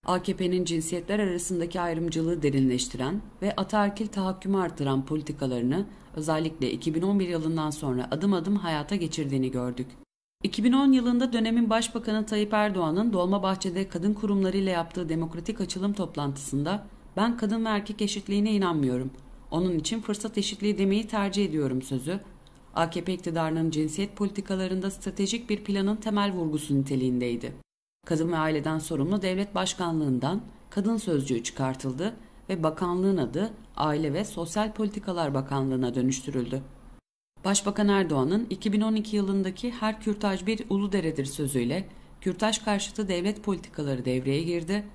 AKP'nin 0.05 0.65
cinsiyetler 0.65 1.19
arasındaki 1.19 1.81
ayrımcılığı 1.81 2.41
derinleştiren 2.41 3.21
ve 3.41 3.55
ataerkil 3.55 4.07
tahakkümü 4.07 4.57
artıran 4.57 5.05
politikalarını 5.05 5.85
özellikle 6.15 6.71
2011 6.71 7.27
yılından 7.27 7.69
sonra 7.69 8.07
adım 8.11 8.33
adım 8.33 8.55
hayata 8.55 8.95
geçirdiğini 8.95 9.51
gördük. 9.51 9.87
2010 10.43 10.91
yılında 10.91 11.33
dönemin 11.33 11.69
Başbakanı 11.69 12.25
Tayyip 12.25 12.53
Erdoğan'ın 12.53 13.13
Dolmabahçe'de 13.13 13.89
kadın 13.89 14.13
kurumları 14.13 14.57
ile 14.57 14.71
yaptığı 14.71 15.09
demokratik 15.09 15.61
açılım 15.61 15.93
toplantısında 15.93 16.87
ben 17.17 17.37
kadın 17.37 17.65
ve 17.65 17.69
erkek 17.69 18.01
eşitliğine 18.01 18.51
inanmıyorum. 18.51 19.11
Onun 19.55 19.79
için 19.79 20.01
fırsat 20.01 20.37
eşitliği 20.37 20.77
demeyi 20.77 21.07
tercih 21.07 21.45
ediyorum 21.45 21.81
sözü. 21.81 22.19
AKP 22.73 23.13
iktidarının 23.13 23.71
cinsiyet 23.71 24.15
politikalarında 24.15 24.91
stratejik 24.91 25.49
bir 25.49 25.63
planın 25.63 25.95
temel 25.95 26.31
vurgusu 26.31 26.79
niteliğindeydi. 26.79 27.53
Kadın 28.05 28.31
ve 28.31 28.37
aileden 28.37 28.79
sorumlu 28.79 29.21
devlet 29.21 29.55
başkanlığından 29.55 30.41
kadın 30.69 30.97
sözcüğü 30.97 31.43
çıkartıldı 31.43 32.15
ve 32.49 32.63
bakanlığın 32.63 33.17
adı 33.17 33.53
Aile 33.75 34.13
ve 34.13 34.25
Sosyal 34.25 34.73
Politikalar 34.73 35.33
Bakanlığı'na 35.33 35.95
dönüştürüldü. 35.95 36.61
Başbakan 37.45 37.87
Erdoğan'ın 37.87 38.47
2012 38.49 39.15
yılındaki 39.15 39.71
her 39.71 40.01
kürtaj 40.01 40.45
bir 40.45 40.65
Uludere'dir 40.69 41.25
sözüyle 41.25 41.89
kürtaj 42.21 42.63
karşıtı 42.65 43.07
devlet 43.07 43.43
politikaları 43.43 44.05
devreye 44.05 44.43
girdi. 44.43 44.85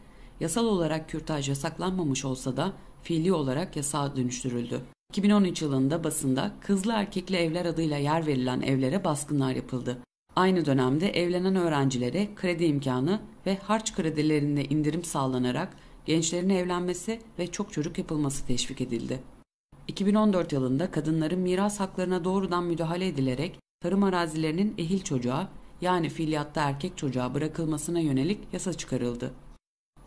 Yasal 0.41 0.65
olarak 0.67 1.09
kürtaj 1.09 1.49
yasaklanmamış 1.49 2.25
olsa 2.25 2.57
da 2.57 2.73
fiili 3.03 3.33
olarak 3.33 3.77
yasağa 3.77 4.17
dönüştürüldü. 4.17 4.81
2013 5.11 5.63
yılında 5.63 6.05
basında 6.05 6.53
kızlı 6.61 6.93
erkekli 6.93 7.37
evler 7.37 7.65
adıyla 7.65 7.97
yer 7.97 8.27
verilen 8.27 8.61
evlere 8.61 9.05
baskınlar 9.05 9.53
yapıldı. 9.53 9.99
Aynı 10.37 10.67
dönemde 10.67 11.11
evlenen 11.11 11.57
öğrencilere 11.57 12.35
kredi 12.35 12.65
imkanı 12.65 13.21
ve 13.47 13.59
harç 13.59 13.95
kredilerinde 13.95 14.65
indirim 14.65 15.05
sağlanarak 15.05 15.77
gençlerin 16.07 16.49
evlenmesi 16.49 17.21
ve 17.39 17.47
çok 17.47 17.73
çocuk 17.73 17.99
yapılması 17.99 18.47
teşvik 18.47 18.81
edildi. 18.81 19.21
2014 19.89 20.53
yılında 20.53 20.91
kadınların 20.91 21.41
miras 21.41 21.81
haklarına 21.81 22.25
doğrudan 22.25 22.65
müdahale 22.65 23.07
edilerek 23.07 23.59
tarım 23.81 24.03
arazilerinin 24.03 24.75
ehil 24.79 25.03
çocuğa 25.03 25.49
yani 25.81 26.09
fiiliyatta 26.09 26.63
erkek 26.63 26.99
çocuğa 26.99 27.35
bırakılmasına 27.35 28.01
yönelik 28.01 28.39
yasa 28.53 28.73
çıkarıldı. 28.73 29.35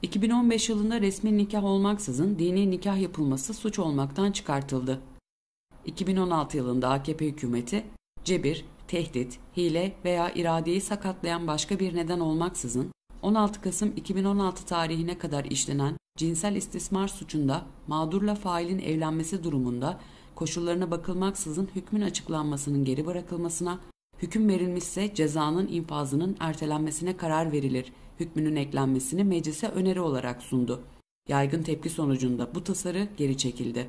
2015 0.03 0.69
yılında 0.69 1.01
resmi 1.01 1.37
nikah 1.37 1.63
olmaksızın 1.63 2.39
dini 2.39 2.71
nikah 2.71 3.01
yapılması 3.01 3.53
suç 3.53 3.79
olmaktan 3.79 4.31
çıkartıldı. 4.31 4.99
2016 5.85 6.57
yılında 6.57 6.89
AKP 6.89 7.27
hükümeti 7.27 7.83
cebir, 8.23 8.65
tehdit, 8.87 9.39
hile 9.57 9.95
veya 10.05 10.31
iradeyi 10.33 10.81
sakatlayan 10.81 11.47
başka 11.47 11.79
bir 11.79 11.95
neden 11.95 12.19
olmaksızın 12.19 12.91
16 13.21 13.61
Kasım 13.61 13.93
2016 13.95 14.65
tarihine 14.65 15.17
kadar 15.17 15.45
işlenen 15.45 15.97
cinsel 16.17 16.55
istismar 16.55 17.07
suçunda 17.07 17.65
mağdurla 17.87 18.35
failin 18.35 18.79
evlenmesi 18.79 19.43
durumunda 19.43 19.99
koşullarına 20.35 20.91
bakılmaksızın 20.91 21.69
hükmün 21.75 22.01
açıklanmasının 22.01 22.85
geri 22.85 23.05
bırakılmasına, 23.05 23.79
hüküm 24.23 24.49
verilmişse 24.49 25.13
cezanın 25.13 25.67
infazının 25.67 26.37
ertelenmesine 26.39 27.17
karar 27.17 27.51
verilir, 27.51 27.93
hükmünün 28.19 28.55
eklenmesini 28.55 29.23
meclise 29.23 29.67
öneri 29.67 30.01
olarak 30.01 30.41
sundu. 30.41 30.81
Yaygın 31.29 31.63
tepki 31.63 31.89
sonucunda 31.89 32.55
bu 32.55 32.63
tasarı 32.63 33.07
geri 33.17 33.37
çekildi. 33.37 33.87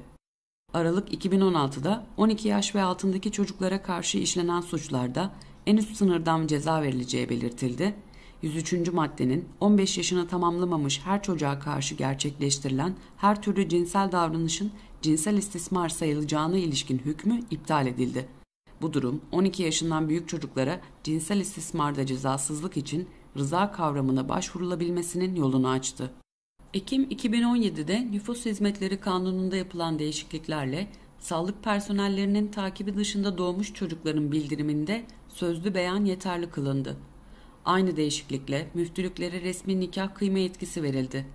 Aralık 0.72 1.14
2016'da 1.14 2.06
12 2.16 2.48
yaş 2.48 2.74
ve 2.74 2.82
altındaki 2.82 3.32
çocuklara 3.32 3.82
karşı 3.82 4.18
işlenen 4.18 4.60
suçlarda 4.60 5.32
en 5.66 5.76
üst 5.76 5.96
sınırdan 5.96 6.46
ceza 6.46 6.82
verileceği 6.82 7.28
belirtildi 7.28 7.94
103. 8.42 8.92
maddenin 8.92 9.48
15 9.60 9.98
yaşını 9.98 10.28
tamamlamamış 10.28 11.00
her 11.04 11.22
çocuğa 11.22 11.58
karşı 11.58 11.94
gerçekleştirilen 11.94 12.94
her 13.16 13.42
türlü 13.42 13.68
cinsel 13.68 14.12
davranışın 14.12 14.72
cinsel 15.02 15.36
istismar 15.36 15.88
sayılacağına 15.88 16.56
ilişkin 16.56 16.98
hükmü 16.98 17.40
iptal 17.50 17.86
edildi. 17.86 18.28
Bu 18.84 18.92
durum 18.92 19.20
12 19.32 19.62
yaşından 19.62 20.08
büyük 20.08 20.28
çocuklara 20.28 20.80
cinsel 21.04 21.40
istismarda 21.40 22.06
cezasızlık 22.06 22.76
için 22.76 23.08
rıza 23.36 23.72
kavramına 23.72 24.28
başvurulabilmesinin 24.28 25.36
yolunu 25.36 25.68
açtı. 25.68 26.10
Ekim 26.74 27.04
2017'de 27.04 28.12
Nüfus 28.12 28.46
Hizmetleri 28.46 29.00
Kanunu'nda 29.00 29.56
yapılan 29.56 29.98
değişikliklerle 29.98 30.88
sağlık 31.18 31.64
personellerinin 31.64 32.48
takibi 32.48 32.96
dışında 32.96 33.38
doğmuş 33.38 33.74
çocukların 33.74 34.32
bildiriminde 34.32 35.04
sözlü 35.28 35.74
beyan 35.74 36.04
yeterli 36.04 36.50
kılındı. 36.50 36.96
Aynı 37.64 37.96
değişiklikle 37.96 38.70
müftülüklere 38.74 39.40
resmi 39.40 39.80
nikah 39.80 40.14
kıyma 40.14 40.38
yetkisi 40.38 40.82
verildi. 40.82 41.26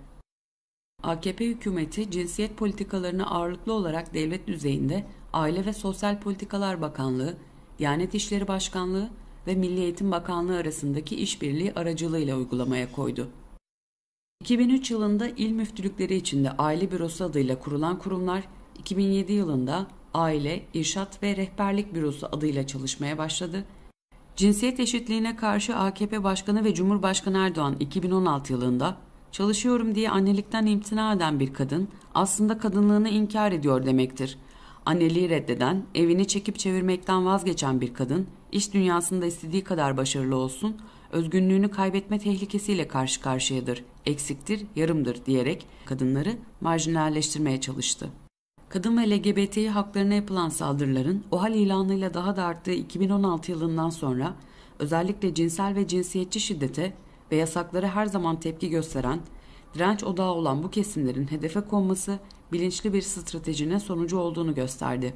AKP 1.02 1.46
hükümeti 1.46 2.10
cinsiyet 2.10 2.56
politikalarını 2.56 3.30
ağırlıklı 3.30 3.72
olarak 3.72 4.14
devlet 4.14 4.46
düzeyinde 4.46 5.06
Aile 5.32 5.66
ve 5.66 5.72
Sosyal 5.72 6.20
Politikalar 6.20 6.80
Bakanlığı, 6.80 7.36
Diyanet 7.80 8.14
İşleri 8.14 8.48
Başkanlığı 8.48 9.08
ve 9.46 9.54
Milli 9.54 9.80
Eğitim 9.80 10.10
Bakanlığı 10.10 10.56
arasındaki 10.56 11.16
işbirliği 11.16 11.72
aracılığıyla 11.72 12.36
uygulamaya 12.36 12.92
koydu. 12.92 13.28
2003 14.40 14.90
yılında 14.90 15.28
il 15.28 15.50
müftülükleri 15.50 16.14
içinde 16.14 16.50
Aile 16.50 16.90
Bürosu 16.90 17.24
adıyla 17.24 17.58
kurulan 17.58 17.98
kurumlar 17.98 18.44
2007 18.78 19.32
yılında 19.32 19.86
Aile, 20.14 20.62
İrşat 20.74 21.22
ve 21.22 21.36
Rehberlik 21.36 21.94
Bürosu 21.94 22.28
adıyla 22.32 22.66
çalışmaya 22.66 23.18
başladı 23.18 23.64
Cinsiyet 24.36 24.80
eşitliğine 24.80 25.36
karşı 25.36 25.76
AKP 25.76 26.24
Başkanı 26.24 26.64
ve 26.64 26.74
Cumhurbaşkanı 26.74 27.38
Erdoğan 27.38 27.76
2016 27.80 28.52
yılında 28.52 28.96
çalışıyorum 29.32 29.94
diye 29.94 30.10
annelikten 30.10 30.66
imtina 30.66 31.12
eden 31.12 31.40
bir 31.40 31.52
kadın 31.52 31.88
aslında 32.14 32.58
kadınlığını 32.58 33.08
inkar 33.08 33.52
ediyor 33.52 33.86
demektir. 33.86 34.38
Anneliği 34.86 35.30
reddeden, 35.30 35.82
evini 35.94 36.28
çekip 36.28 36.58
çevirmekten 36.58 37.26
vazgeçen 37.26 37.80
bir 37.80 37.94
kadın 37.94 38.26
iş 38.52 38.74
dünyasında 38.74 39.26
istediği 39.26 39.64
kadar 39.64 39.96
başarılı 39.96 40.36
olsun, 40.36 40.76
özgünlüğünü 41.12 41.70
kaybetme 41.70 42.18
tehlikesiyle 42.18 42.88
karşı 42.88 43.20
karşıyadır, 43.20 43.84
eksiktir, 44.06 44.66
yarımdır 44.76 45.26
diyerek 45.26 45.66
kadınları 45.84 46.36
marjinalleştirmeye 46.60 47.60
çalıştı. 47.60 48.08
Kadın 48.68 48.98
ve 48.98 49.10
LGBTİ 49.10 49.68
haklarına 49.68 50.14
yapılan 50.14 50.48
saldırıların 50.48 51.24
OHAL 51.30 51.54
ilanıyla 51.54 52.14
daha 52.14 52.36
da 52.36 52.44
arttığı 52.44 52.72
2016 52.72 53.50
yılından 53.50 53.90
sonra 53.90 54.34
özellikle 54.78 55.34
cinsel 55.34 55.74
ve 55.74 55.88
cinsiyetçi 55.88 56.40
şiddete 56.40 56.92
ve 57.32 57.36
yasaklara 57.36 57.94
her 57.94 58.06
zaman 58.06 58.40
tepki 58.40 58.70
gösteren, 58.70 59.20
direnç 59.74 60.04
odağı 60.04 60.32
olan 60.32 60.62
bu 60.62 60.70
kesimlerin 60.70 61.30
hedefe 61.30 61.60
konması 61.60 62.18
bilinçli 62.52 62.92
bir 62.92 63.02
stratejinin 63.02 63.78
sonucu 63.78 64.18
olduğunu 64.18 64.54
gösterdi. 64.54 65.14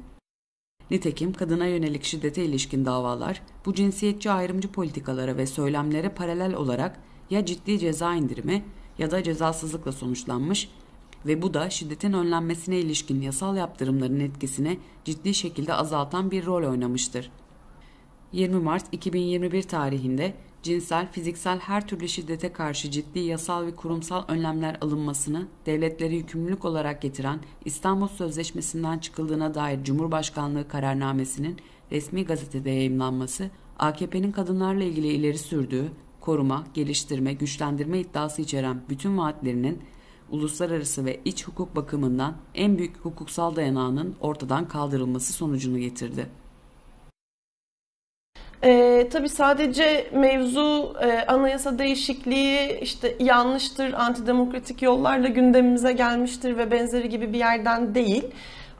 Nitekim 0.91 1.33
kadına 1.33 1.65
yönelik 1.65 2.03
şiddete 2.03 2.45
ilişkin 2.45 2.85
davalar 2.85 3.41
bu 3.65 3.73
cinsiyetçi 3.73 4.31
ayrımcı 4.31 4.71
politikalara 4.71 5.37
ve 5.37 5.47
söylemlere 5.47 6.09
paralel 6.09 6.53
olarak 6.53 6.99
ya 7.29 7.45
ciddi 7.45 7.79
ceza 7.79 8.13
indirimi 8.13 8.65
ya 8.97 9.11
da 9.11 9.23
cezasızlıkla 9.23 9.91
sonuçlanmış 9.91 10.69
ve 11.25 11.41
bu 11.41 11.53
da 11.53 11.69
şiddetin 11.69 12.13
önlenmesine 12.13 12.79
ilişkin 12.79 13.21
yasal 13.21 13.57
yaptırımların 13.57 14.19
etkisini 14.19 14.79
ciddi 15.05 15.33
şekilde 15.33 15.73
azaltan 15.73 16.31
bir 16.31 16.45
rol 16.45 16.69
oynamıştır. 16.69 17.31
20 18.31 18.59
Mart 18.59 18.85
2021 18.91 19.63
tarihinde 19.63 20.33
cinsel, 20.65 21.11
fiziksel 21.11 21.59
her 21.59 21.87
türlü 21.87 22.07
şiddete 22.07 22.53
karşı 22.53 22.91
ciddi 22.91 23.19
yasal 23.19 23.65
ve 23.65 23.75
kurumsal 23.75 24.23
önlemler 24.27 24.77
alınmasını 24.81 25.47
devletleri 25.65 26.15
yükümlülük 26.15 26.65
olarak 26.65 27.01
getiren 27.01 27.39
İstanbul 27.65 28.07
Sözleşmesi'nden 28.07 28.99
çıkıldığına 28.99 29.53
dair 29.53 29.83
Cumhurbaşkanlığı 29.83 30.67
kararnamesinin 30.67 31.57
resmi 31.91 32.25
gazetede 32.25 32.69
yayımlanması, 32.69 33.49
AKP'nin 33.79 34.31
kadınlarla 34.31 34.83
ilgili 34.83 35.07
ileri 35.07 35.37
sürdüğü 35.37 35.91
koruma, 36.21 36.63
geliştirme, 36.73 37.33
güçlendirme 37.33 37.99
iddiası 37.99 38.41
içeren 38.41 38.81
bütün 38.89 39.17
vaatlerinin 39.17 39.81
uluslararası 40.29 41.05
ve 41.05 41.19
iç 41.25 41.47
hukuk 41.47 41.75
bakımından 41.75 42.35
en 42.55 42.77
büyük 42.77 42.97
hukuksal 42.97 43.55
dayanağının 43.55 44.15
ortadan 44.21 44.67
kaldırılması 44.67 45.33
sonucunu 45.33 45.79
getirdi. 45.79 46.29
Ee, 48.63 49.07
tabii 49.11 49.29
sadece 49.29 50.07
mevzu 50.13 50.95
e, 51.01 51.25
anayasa 51.27 51.79
değişikliği 51.79 52.79
işte 52.81 53.15
yanlıştır, 53.19 53.93
antidemokratik 53.93 54.81
yollarla 54.81 55.27
gündemimize 55.27 55.93
gelmiştir 55.93 56.57
ve 56.57 56.71
benzeri 56.71 57.09
gibi 57.09 57.33
bir 57.33 57.39
yerden 57.39 57.95
değil. 57.95 58.23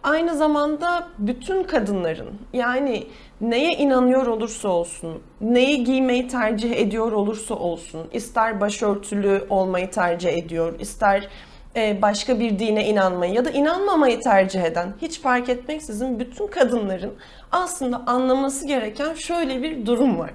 Aynı 0.04 0.38
zamanda 0.38 1.08
bütün 1.18 1.64
kadınların 1.64 2.30
yani 2.54 3.04
neye 3.42 3.74
inanıyor 3.74 4.28
olursa 4.28 4.70
olsun, 4.70 5.22
neyi 5.42 5.84
giymeyi 5.84 6.28
tercih 6.28 6.72
ediyor 6.72 7.12
olursa 7.12 7.56
olsun, 7.56 8.08
ister 8.14 8.62
başörtülü 8.62 9.46
olmayı 9.50 9.92
tercih 9.92 10.30
ediyor, 10.38 10.80
ister 10.80 11.28
e, 11.76 12.02
başka 12.02 12.40
bir 12.40 12.60
dine 12.60 12.88
inanmayı 12.88 13.34
ya 13.34 13.46
da 13.46 13.50
inanmamayı 13.50 14.20
tercih 14.20 14.62
eden 14.62 14.94
hiç 15.02 15.20
fark 15.20 15.50
etmeksizin 15.50 16.20
bütün 16.20 16.48
kadınların 16.48 17.14
aslında 17.56 18.04
anlaması 18.08 18.68
gereken 18.68 19.14
şöyle 19.14 19.64
bir 19.64 19.86
durum 19.86 20.20
var. 20.20 20.32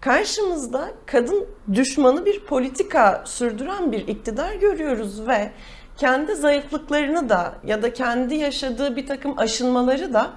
Karşımızda 0.00 0.88
kadın 1.06 1.46
düşmanı 1.74 2.26
bir 2.26 2.40
politika 2.40 3.22
sürdüren 3.26 3.92
bir 3.92 4.08
iktidar 4.08 4.54
görüyoruz 4.54 5.26
ve 5.26 5.50
kendi 5.96 6.34
zayıflıklarını 6.34 7.28
da 7.28 7.54
ya 7.64 7.82
da 7.82 7.92
kendi 7.92 8.34
yaşadığı 8.34 8.96
bir 8.96 9.06
takım 9.06 9.38
aşınmaları 9.38 10.12
da 10.12 10.30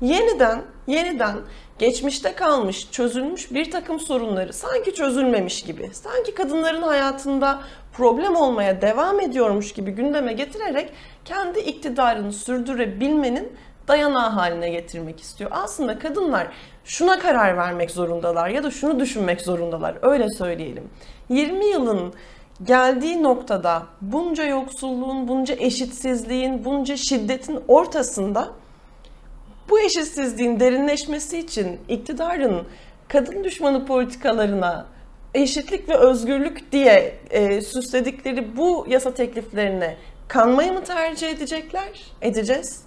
yeniden 0.00 0.62
yeniden 0.86 1.36
geçmişte 1.78 2.34
kalmış, 2.34 2.90
çözülmüş 2.90 3.52
bir 3.52 3.70
takım 3.70 4.00
sorunları 4.00 4.52
sanki 4.52 4.94
çözülmemiş 4.94 5.62
gibi, 5.62 5.90
sanki 5.92 6.34
kadınların 6.34 6.82
hayatında 6.82 7.60
problem 7.92 8.36
olmaya 8.36 8.82
devam 8.82 9.20
ediyormuş 9.20 9.72
gibi 9.72 9.90
gündeme 9.90 10.32
getirerek 10.32 10.92
kendi 11.24 11.58
iktidarını 11.60 12.32
sürdürebilmenin 12.32 13.52
dayanağı 13.88 14.28
haline 14.28 14.70
getirmek 14.70 15.20
istiyor. 15.20 15.50
Aslında 15.54 15.98
kadınlar 15.98 16.48
şuna 16.84 17.18
karar 17.18 17.56
vermek 17.56 17.90
zorundalar 17.90 18.48
ya 18.48 18.62
da 18.62 18.70
şunu 18.70 19.00
düşünmek 19.00 19.40
zorundalar. 19.40 19.96
Öyle 20.02 20.28
söyleyelim. 20.28 20.90
20 21.28 21.66
yılın 21.66 22.14
geldiği 22.62 23.22
noktada 23.22 23.82
bunca 24.00 24.44
yoksulluğun, 24.44 25.28
bunca 25.28 25.54
eşitsizliğin, 25.54 26.64
bunca 26.64 26.96
şiddetin 26.96 27.60
ortasında 27.68 28.48
bu 29.70 29.80
eşitsizliğin 29.80 30.60
derinleşmesi 30.60 31.38
için 31.38 31.80
iktidarın 31.88 32.66
kadın 33.08 33.44
düşmanı 33.44 33.86
politikalarına 33.86 34.86
eşitlik 35.34 35.88
ve 35.88 35.96
özgürlük 35.96 36.72
diye 36.72 37.18
e, 37.30 37.60
süsledikleri 37.60 38.56
bu 38.56 38.86
yasa 38.88 39.14
tekliflerine 39.14 39.96
kanmayı 40.28 40.72
mı 40.72 40.84
tercih 40.84 41.28
edecekler? 41.28 42.02
Edeceğiz. 42.22 42.84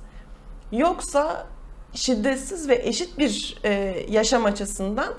Yoksa 0.71 1.47
şiddetsiz 1.93 2.69
ve 2.69 2.75
eşit 2.75 3.17
bir 3.17 3.57
e, 3.63 3.95
yaşam 4.09 4.45
açısından 4.45 5.13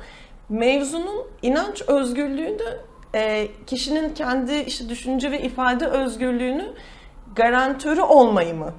mevzunun 0.49 1.27
inanç 1.43 1.83
özgürlüğünü, 1.83 2.79
e, 3.15 3.49
kişinin 3.67 4.15
kendi 4.15 4.55
işte 4.55 4.89
düşünce 4.89 5.31
ve 5.31 5.41
ifade 5.41 5.87
özgürlüğünü 5.87 6.73
garantörü 7.37 8.01
olmayı 8.01 8.55
mı 8.55 8.73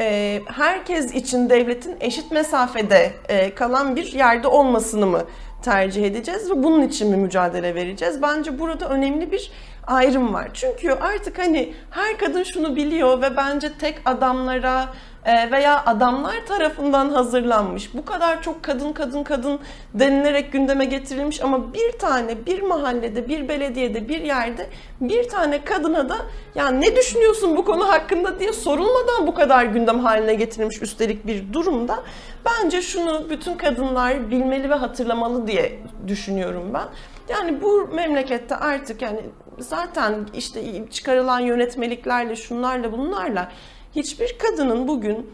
e, 0.00 0.40
herkes 0.46 1.14
için 1.14 1.50
devletin 1.50 1.96
eşit 2.00 2.32
mesafede 2.32 3.12
e, 3.28 3.54
kalan 3.54 3.96
bir 3.96 4.12
yerde 4.12 4.48
olmasını 4.48 5.06
mı 5.06 5.22
tercih 5.62 6.04
edeceğiz 6.04 6.50
ve 6.50 6.62
bunun 6.62 6.82
için 6.82 7.10
mi 7.10 7.16
mücadele 7.16 7.74
vereceğiz? 7.74 8.22
Bence 8.22 8.58
burada 8.58 8.88
önemli 8.88 9.32
bir 9.32 9.50
ayrım 9.86 10.34
var. 10.34 10.50
Çünkü 10.54 10.90
artık 10.90 11.38
hani 11.38 11.74
her 11.90 12.18
kadın 12.18 12.42
şunu 12.42 12.76
biliyor 12.76 13.22
ve 13.22 13.36
bence 13.36 13.72
tek 13.78 13.98
adamlara 14.04 14.88
veya 15.26 15.84
adamlar 15.86 16.46
tarafından 16.48 17.10
hazırlanmış. 17.10 17.94
Bu 17.94 18.04
kadar 18.04 18.42
çok 18.42 18.62
kadın 18.62 18.92
kadın 18.92 19.22
kadın 19.22 19.58
denilerek 19.94 20.52
gündeme 20.52 20.84
getirilmiş 20.84 21.42
ama 21.42 21.74
bir 21.74 21.98
tane 21.98 22.46
bir 22.46 22.62
mahallede, 22.62 23.28
bir 23.28 23.48
belediyede, 23.48 24.08
bir 24.08 24.20
yerde 24.20 24.66
bir 25.00 25.28
tane 25.28 25.64
kadına 25.64 26.08
da 26.08 26.16
ya 26.54 26.68
ne 26.68 26.96
düşünüyorsun 26.96 27.56
bu 27.56 27.64
konu 27.64 27.88
hakkında 27.88 28.40
diye 28.40 28.52
sorulmadan 28.52 29.26
bu 29.26 29.34
kadar 29.34 29.64
gündem 29.64 29.98
haline 29.98 30.34
getirilmiş 30.34 30.82
üstelik 30.82 31.26
bir 31.26 31.52
durumda. 31.52 32.02
Bence 32.44 32.82
şunu 32.82 33.30
bütün 33.30 33.54
kadınlar 33.54 34.30
bilmeli 34.30 34.70
ve 34.70 34.74
hatırlamalı 34.74 35.46
diye 35.46 35.78
düşünüyorum 36.06 36.70
ben. 36.74 36.84
Yani 37.28 37.62
bu 37.62 37.88
memlekette 37.94 38.56
artık 38.56 39.02
yani 39.02 39.20
zaten 39.58 40.14
işte 40.34 40.88
çıkarılan 40.90 41.40
yönetmeliklerle 41.40 42.36
şunlarla 42.36 42.92
bunlarla 42.92 43.48
hiçbir 43.96 44.38
kadının 44.38 44.88
bugün 44.88 45.30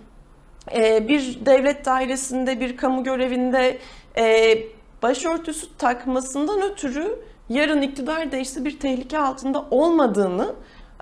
e, 0.75 1.09
bir 1.09 1.47
devlet 1.47 1.85
dairesinde, 1.85 2.61
bir 2.61 2.77
kamu 2.77 3.05
görevinde 3.05 3.79
e, 4.19 4.59
başörtüsü 5.03 5.66
takmasından 5.79 6.62
ötürü 6.62 7.19
yarın 7.49 7.83
iktidar 7.83 8.33
değişse 8.33 8.64
bir 8.64 8.79
tehlike 8.79 9.19
altında 9.19 9.64
olmadığını 9.71 10.55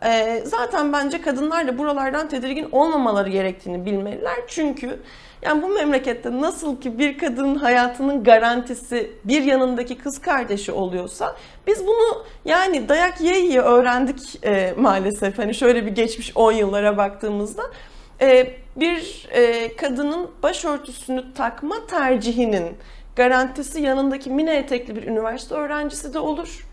e, 0.04 0.40
zaten 0.44 0.92
bence 0.92 1.20
kadınlar 1.20 1.68
da 1.68 1.78
buralardan 1.78 2.28
tedirgin 2.28 2.68
olmamaları 2.72 3.30
gerektiğini 3.30 3.86
bilmeliler. 3.86 4.36
Çünkü 4.48 5.00
yani 5.44 5.62
bu 5.62 5.68
memlekette 5.68 6.40
nasıl 6.40 6.80
ki 6.80 6.98
bir 6.98 7.18
kadının 7.18 7.54
hayatının 7.54 8.24
garantisi 8.24 9.10
bir 9.24 9.42
yanındaki 9.42 9.98
kız 9.98 10.20
kardeşi 10.20 10.72
oluyorsa 10.72 11.36
biz 11.66 11.86
bunu 11.86 12.24
yani 12.44 12.88
dayak 12.88 13.20
yiye 13.20 13.40
yiye 13.40 13.60
öğrendik 13.60 14.44
e, 14.44 14.74
maalesef. 14.76 15.38
Hani 15.38 15.54
şöyle 15.54 15.86
bir 15.86 15.90
geçmiş 15.90 16.32
10 16.34 16.52
yıllara 16.52 16.96
baktığımızda 16.96 17.62
e, 18.20 18.50
bir 18.76 19.28
e, 19.30 19.76
kadının 19.76 20.30
başörtüsünü 20.42 21.34
takma 21.34 21.86
tercihinin 21.86 22.76
garantisi 23.16 23.80
yanındaki 23.80 24.30
mini 24.30 24.50
etekli 24.50 24.96
bir 24.96 25.02
üniversite 25.02 25.54
öğrencisi 25.54 26.14
de 26.14 26.18
olur. 26.18 26.66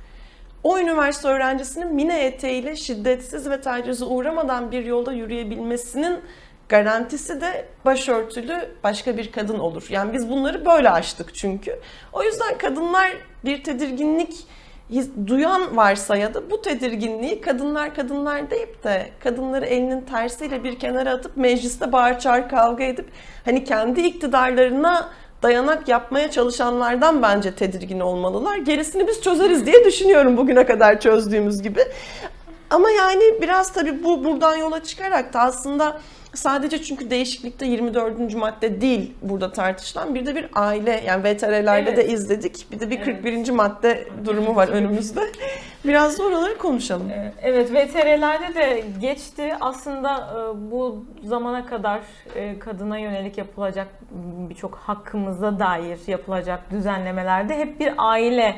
O 0.63 0.79
üniversite 0.79 1.27
öğrencisinin 1.27 1.95
mini 1.95 2.13
eteğiyle 2.13 2.75
şiddetsiz 2.75 3.49
ve 3.49 3.62
tacize 3.62 4.05
uğramadan 4.05 4.71
bir 4.71 4.86
yolda 4.86 5.13
yürüyebilmesinin 5.13 6.19
garantisi 6.71 7.41
de 7.41 7.65
başörtülü 7.86 8.69
başka 8.84 9.17
bir 9.17 9.31
kadın 9.31 9.60
olur. 9.60 9.86
Yani 9.89 10.13
biz 10.13 10.29
bunları 10.29 10.65
böyle 10.65 10.89
açtık 10.89 11.36
çünkü. 11.36 11.79
O 12.13 12.23
yüzden 12.23 12.57
kadınlar 12.57 13.12
bir 13.45 13.63
tedirginlik 13.63 14.34
duyan 15.27 15.77
varsa 15.77 16.15
ya 16.15 16.34
da 16.34 16.51
bu 16.51 16.62
tedirginliği 16.62 17.41
kadınlar 17.41 17.95
kadınlar 17.95 18.51
deyip 18.51 18.84
de 18.84 19.10
kadınları 19.23 19.65
elinin 19.65 20.01
tersiyle 20.01 20.63
bir 20.63 20.79
kenara 20.79 21.12
atıp 21.12 21.38
mecliste 21.38 21.91
bağır 21.91 22.19
çağır 22.19 22.49
kavga 22.49 22.84
edip 22.84 23.05
hani 23.45 23.63
kendi 23.63 24.01
iktidarlarına 24.01 25.10
dayanak 25.43 25.88
yapmaya 25.88 26.31
çalışanlardan 26.31 27.21
bence 27.21 27.55
tedirgin 27.55 27.99
olmalılar. 27.99 28.57
Gerisini 28.57 29.07
biz 29.07 29.21
çözeriz 29.21 29.65
diye 29.65 29.86
düşünüyorum 29.86 30.38
bugüne 30.38 30.65
kadar 30.65 30.99
çözdüğümüz 30.99 31.62
gibi. 31.62 31.81
Ama 32.71 32.91
yani 32.91 33.23
biraz 33.41 33.73
tabii 33.73 34.03
bu 34.03 34.23
buradan 34.23 34.55
yola 34.55 34.84
çıkarak 34.84 35.34
da 35.34 35.39
aslında 35.39 36.01
Sadece 36.34 36.84
çünkü 36.84 37.10
değişiklikte 37.10 37.65
24. 37.65 38.36
madde 38.36 38.81
değil 38.81 39.13
burada 39.21 39.51
tartışılan 39.51 40.15
bir 40.15 40.25
de 40.25 40.36
bir 40.36 40.47
aile 40.53 41.03
yani 41.05 41.23
VTR'lerde 41.23 41.89
evet. 41.89 41.97
de 41.97 42.07
izledik. 42.07 42.67
Bir 42.71 42.79
de 42.79 42.89
bir 42.89 42.97
evet. 42.97 43.23
41. 43.23 43.49
madde 43.49 44.07
durumu 44.25 44.55
var 44.55 44.67
önümüzde. 44.67 45.21
Biraz 45.86 46.19
da 46.19 46.23
oraları 46.23 46.57
konuşalım. 46.57 47.10
Ee, 47.10 47.34
evet 47.41 47.71
VTR'lerde 47.71 48.55
de 48.55 48.84
geçti. 49.01 49.55
Aslında 49.62 50.15
e, 50.17 50.71
bu 50.71 51.05
zamana 51.23 51.65
kadar 51.65 51.99
e, 52.36 52.60
kadına 52.60 52.97
yönelik 52.97 53.38
yapılacak 53.38 53.88
birçok 54.49 54.75
hakkımıza 54.75 55.60
dair 55.60 55.99
yapılacak 56.07 56.71
düzenlemelerde 56.71 57.57
hep 57.57 57.79
bir 57.79 57.93
aile 57.97 58.55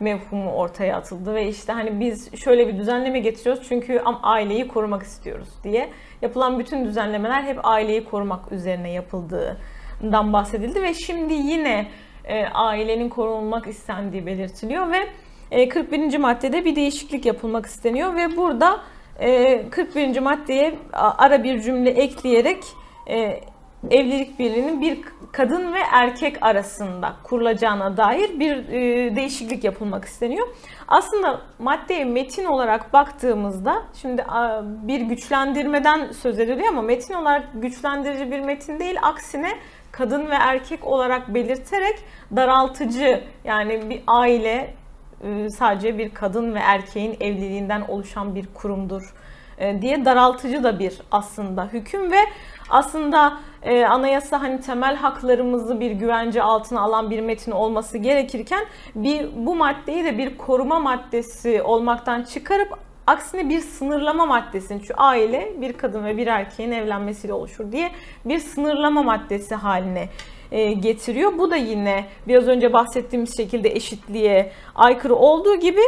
mevhumu 0.00 0.52
ortaya 0.52 0.96
atıldı 0.96 1.34
ve 1.34 1.48
işte 1.48 1.72
hani 1.72 2.00
biz 2.00 2.34
şöyle 2.36 2.68
bir 2.68 2.78
düzenleme 2.78 3.18
getiriyoruz 3.18 3.66
çünkü 3.68 4.02
aileyi 4.22 4.68
korumak 4.68 5.02
istiyoruz 5.02 5.48
diye 5.64 5.90
yapılan 6.22 6.58
bütün 6.58 6.84
düzenlemeler 6.84 7.42
hep 7.42 7.58
aileyi 7.62 8.04
korumak 8.04 8.52
üzerine 8.52 8.92
yapıldığından 8.92 10.32
bahsedildi 10.32 10.82
ve 10.82 10.94
şimdi 10.94 11.34
yine 11.34 11.88
e, 12.24 12.44
ailenin 12.44 13.08
korunmak 13.08 13.66
istendiği 13.66 14.26
belirtiliyor 14.26 14.90
ve 14.90 15.08
e, 15.50 15.68
41. 15.68 16.18
maddede 16.18 16.64
bir 16.64 16.76
değişiklik 16.76 17.26
yapılmak 17.26 17.66
isteniyor 17.66 18.16
ve 18.16 18.36
burada 18.36 18.80
e, 19.18 19.70
41. 19.70 20.20
maddeye 20.20 20.74
ara 20.92 21.44
bir 21.44 21.60
cümle 21.60 21.90
ekleyerek 21.90 22.62
e, 23.08 23.40
evlilik 23.90 24.38
birliğinin 24.38 24.80
bir 24.80 25.00
kadın 25.32 25.74
ve 25.74 25.78
erkek 25.92 26.36
arasında 26.40 27.12
kurulacağına 27.22 27.96
dair 27.96 28.40
bir 28.40 28.56
e, 28.68 29.16
değişiklik 29.16 29.64
yapılmak 29.64 30.04
isteniyor. 30.04 30.46
Aslında 30.88 31.40
maddeye 31.58 32.04
metin 32.04 32.44
olarak 32.44 32.92
baktığımızda 32.92 33.82
şimdi 33.94 34.24
bir 34.62 35.00
güçlendirmeden 35.00 36.10
söz 36.10 36.38
ediliyor 36.38 36.68
ama 36.68 36.82
metin 36.82 37.14
olarak 37.14 37.48
güçlendirici 37.54 38.30
bir 38.30 38.40
metin 38.40 38.78
değil 38.78 38.96
aksine 39.02 39.50
kadın 39.92 40.30
ve 40.30 40.34
erkek 40.34 40.86
olarak 40.86 41.34
belirterek 41.34 41.98
daraltıcı 42.36 43.24
yani 43.44 43.90
bir 43.90 44.02
aile 44.06 44.74
e, 45.24 45.48
sadece 45.48 45.98
bir 45.98 46.14
kadın 46.14 46.54
ve 46.54 46.58
erkeğin 46.58 47.16
evliliğinden 47.20 47.80
oluşan 47.80 48.34
bir 48.34 48.46
kurumdur 48.54 49.14
e, 49.58 49.82
diye 49.82 50.04
daraltıcı 50.04 50.64
da 50.64 50.78
bir 50.78 51.00
aslında 51.10 51.66
hüküm 51.66 52.12
ve 52.12 52.20
aslında 52.70 53.38
e, 53.62 53.84
anayasa 53.84 54.42
hani 54.42 54.60
temel 54.60 54.96
haklarımızı 54.96 55.80
bir 55.80 55.90
güvence 55.90 56.42
altına 56.42 56.80
alan 56.80 57.10
bir 57.10 57.20
metin 57.20 57.52
olması 57.52 57.98
gerekirken 57.98 58.64
bir 58.94 59.28
bu 59.36 59.54
maddeyi 59.54 60.04
de 60.04 60.18
bir 60.18 60.38
koruma 60.38 60.78
maddesi 60.78 61.62
olmaktan 61.62 62.22
çıkarıp 62.22 62.78
aksine 63.06 63.48
bir 63.48 63.60
sınırlama 63.60 64.26
maddesini 64.26 64.80
çünkü 64.80 64.94
aile 64.94 65.52
bir 65.60 65.72
kadın 65.72 66.04
ve 66.04 66.16
bir 66.16 66.26
erkeğin 66.26 66.70
evlenmesiyle 66.70 67.32
oluşur 67.32 67.72
diye 67.72 67.90
bir 68.24 68.38
sınırlama 68.38 69.02
maddesi 69.02 69.54
haline 69.54 70.08
e, 70.52 70.72
getiriyor. 70.72 71.38
Bu 71.38 71.50
da 71.50 71.56
yine 71.56 72.04
biraz 72.28 72.48
önce 72.48 72.72
bahsettiğimiz 72.72 73.36
şekilde 73.36 73.70
eşitliğe 73.70 74.52
aykırı 74.74 75.14
olduğu 75.14 75.54
gibi 75.54 75.80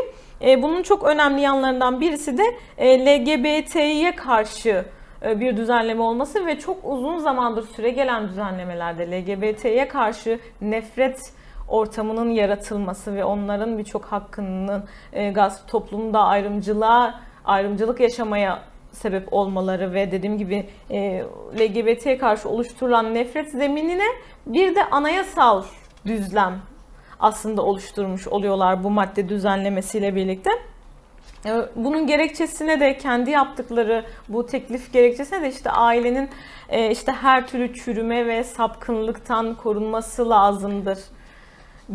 e, 0.42 0.62
bunun 0.62 0.82
çok 0.82 1.04
önemli 1.04 1.40
yanlarından 1.40 2.00
birisi 2.00 2.38
de 2.38 2.44
e, 2.78 3.06
LGBT'ye 3.06 4.16
karşı 4.16 4.84
bir 5.26 5.56
düzenleme 5.56 6.02
olması 6.02 6.46
ve 6.46 6.58
çok 6.58 6.76
uzun 6.84 7.18
zamandır 7.18 7.62
süre 7.62 7.90
gelen 7.90 8.28
düzenlemelerde 8.28 9.10
LGBT'ye 9.10 9.88
karşı 9.88 10.40
nefret 10.60 11.32
ortamının 11.68 12.30
yaratılması 12.30 13.14
ve 13.14 13.24
onların 13.24 13.78
birçok 13.78 14.04
hakkının 14.04 14.84
e, 15.12 15.30
gaz 15.30 15.66
toplumda 15.66 16.20
ayrımcılığa 16.20 17.20
ayrımcılık 17.44 18.00
yaşamaya 18.00 18.62
sebep 18.92 19.32
olmaları 19.32 19.94
ve 19.94 20.12
dediğim 20.12 20.38
gibi 20.38 20.68
e, 20.90 21.24
LGBT'ye 21.58 22.18
karşı 22.18 22.48
oluşturulan 22.48 23.14
nefret 23.14 23.50
zeminine 23.50 24.06
bir 24.46 24.74
de 24.74 24.84
anayasal 24.84 25.64
düzlem 26.06 26.62
aslında 27.20 27.62
oluşturmuş 27.62 28.28
oluyorlar 28.28 28.84
bu 28.84 28.90
madde 28.90 29.28
düzenlemesiyle 29.28 30.14
birlikte. 30.14 30.50
E, 31.46 31.52
bunun 31.76 32.06
gerekçesine 32.06 32.80
de 32.80 32.98
kendi 32.98 33.30
yaptıkları 33.30 34.04
bu 34.28 34.46
teklif 34.46 34.92
gerekçesine 34.92 35.42
de 35.42 35.48
işte 35.48 35.70
ailenin 35.70 36.30
e, 36.68 36.90
işte 36.90 37.12
her 37.12 37.46
türlü 37.46 37.74
çürüme 37.74 38.26
ve 38.26 38.44
sapkınlıktan 38.44 39.54
korunması 39.54 40.30
lazımdır 40.30 40.98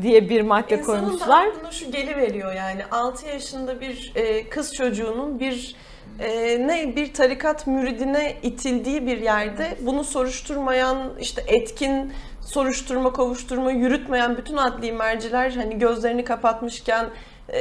diye 0.01 0.29
bir 0.29 0.41
madde 0.41 0.77
İnsanın 0.77 0.99
koymuşlar. 0.99 1.29
da 1.29 1.35
aklına 1.35 1.71
şu 1.71 1.91
geliveriyor 1.91 2.53
yani 2.53 2.81
6 2.91 3.27
yaşında 3.27 3.81
bir 3.81 4.11
e, 4.15 4.49
kız 4.49 4.75
çocuğunun 4.75 5.39
bir 5.39 5.75
e, 6.19 6.67
ne 6.67 6.95
bir 6.95 7.13
tarikat 7.13 7.67
müridine 7.67 8.35
itildiği 8.43 9.05
bir 9.07 9.17
yerde 9.17 9.77
bunu 9.81 10.03
soruşturmayan 10.03 10.97
işte 11.19 11.43
etkin 11.47 12.13
soruşturma 12.41 13.13
kovuşturma 13.13 13.71
yürütmeyen 13.71 14.37
bütün 14.37 14.57
adli 14.57 14.91
merciler 14.91 15.51
hani 15.51 15.79
gözlerini 15.79 16.23
kapatmışken 16.23 17.05
e, 17.53 17.59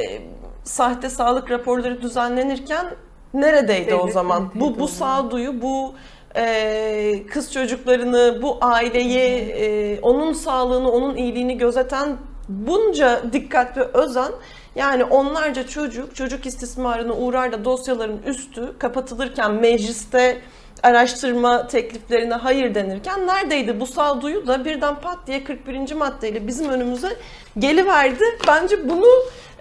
sahte 0.63 1.09
sağlık 1.09 1.51
raporları 1.51 2.01
düzenlenirken 2.01 2.85
neredeydi 3.33 3.95
o 3.95 4.01
Devlet 4.01 4.13
zaman? 4.13 4.51
Bu 4.55 4.65
o 4.65 4.79
bu 4.79 4.87
sağduyu 4.87 5.61
bu 5.61 5.93
e, 6.35 7.23
kız 7.29 7.53
çocuklarını, 7.53 8.39
bu 8.41 8.57
aileyi, 8.61 9.51
e, 9.51 9.99
onun 10.01 10.33
sağlığını, 10.33 10.91
onun 10.91 11.15
iyiliğini 11.15 11.57
gözeten 11.57 12.17
bunca 12.49 13.21
dikkat 13.33 13.77
ve 13.77 13.83
özen 13.83 14.31
yani 14.75 15.03
onlarca 15.03 15.67
çocuk 15.67 16.15
çocuk 16.15 16.45
istismarına 16.45 17.13
uğrar 17.13 17.51
da 17.51 17.65
dosyaların 17.65 18.19
üstü 18.25 18.77
kapatılırken 18.79 19.53
mecliste 19.53 20.41
araştırma 20.83 21.67
tekliflerine 21.67 22.33
hayır 22.33 22.75
denirken 22.75 23.27
neredeydi 23.27 23.79
bu 23.79 23.87
sağduyu 23.87 24.47
da 24.47 24.65
birden 24.65 24.95
pat 24.95 25.17
diye 25.27 25.43
41. 25.43 25.93
maddeyle 25.93 26.47
bizim 26.47 26.69
önümüze 26.69 27.09
geliverdi. 27.59 28.23
Bence 28.47 28.89
bunu 28.89 29.07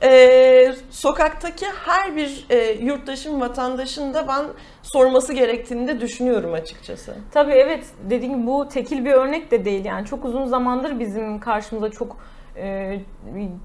e, 0.02 0.74
sokaktaki 0.90 1.66
her 1.84 2.16
bir 2.16 2.46
e, 2.50 2.72
yurttaşın, 2.72 3.40
vatandaşın 3.40 4.14
da 4.14 4.28
ben 4.28 4.44
sorması 4.82 5.32
gerektiğini 5.32 5.88
de 5.88 6.00
düşünüyorum 6.00 6.52
açıkçası. 6.52 7.14
Tabii 7.32 7.52
evet. 7.52 7.84
Dediğim 8.10 8.34
gibi 8.34 8.46
bu 8.46 8.68
tekil 8.68 9.04
bir 9.04 9.12
örnek 9.12 9.50
de 9.50 9.64
değil. 9.64 9.84
Yani 9.84 10.06
çok 10.06 10.24
uzun 10.24 10.46
zamandır 10.46 10.98
bizim 10.98 11.40
karşımıza 11.40 11.90
çok 11.90 12.16
e, 12.56 12.98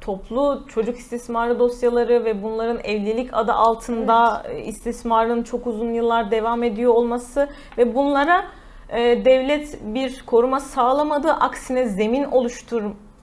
toplu 0.01 0.65
çocuk 0.67 0.97
istismarı 0.97 1.59
dosyaları 1.59 2.25
ve 2.25 2.43
bunların 2.43 2.79
evlilik 2.83 3.29
adı 3.33 3.51
altında 3.51 4.43
e, 4.49 4.59
istismarın 4.59 5.43
çok 5.43 5.67
uzun 5.67 5.93
yıllar 5.93 6.31
devam 6.31 6.63
ediyor 6.63 6.93
olması 6.93 7.49
ve 7.77 7.95
bunlara 7.95 8.45
e, 8.89 9.25
devlet 9.25 9.79
bir 9.83 10.23
koruma 10.25 10.59
sağlamadığı 10.59 11.33
aksine 11.33 11.85
zemin 11.89 12.23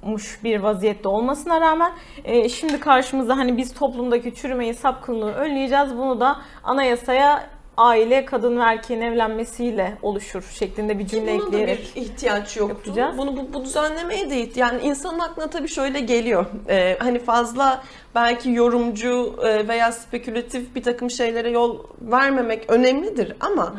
oluşturmuş 0.03 0.45
bir 0.45 0.61
vaziyette 0.61 1.09
olmasına 1.09 1.61
rağmen 1.61 1.93
e, 2.25 2.49
şimdi 2.49 2.81
karşımıza 2.81 3.37
hani 3.37 3.57
biz 3.57 3.75
toplumdaki 3.75 4.35
çürümeyi 4.35 4.75
sapkınlığı 4.75 5.33
önleyeceğiz 5.33 5.97
bunu 5.97 6.21
da 6.21 6.37
anayasaya 6.65 7.51
aile 7.77 8.25
kadın 8.25 8.59
ve 8.59 8.63
erkeğin 8.63 9.01
evlenmesiyle 9.01 9.99
oluşur 10.03 10.43
şeklinde 10.43 10.99
bir 10.99 11.07
cümle 11.07 11.33
Buna 11.33 11.43
da 11.43 11.47
ekleyerek 11.47 11.93
bir 11.97 12.01
ihtiyaç 12.01 12.57
yoktu. 12.57 12.77
yapacağız. 12.89 13.19
Bunu 13.19 13.37
bu, 13.37 13.55
bu 13.55 13.65
düzenlemeye 13.65 14.31
de. 14.31 14.61
Yani 14.61 14.83
insanın 14.83 15.19
aklına 15.19 15.51
tabii 15.51 15.69
şöyle 15.69 16.01
geliyor. 16.01 16.47
Ee, 16.69 16.97
hani 17.01 17.19
fazla 17.19 17.83
belki 18.15 18.51
yorumcu 18.51 19.37
e, 19.43 19.69
veya 19.69 19.93
spekülatif 19.93 20.75
bir 20.75 20.83
takım 20.83 21.11
şeylere 21.11 21.51
yol 21.51 21.79
vermemek 22.01 22.71
önemlidir 22.71 23.37
ama 23.41 23.75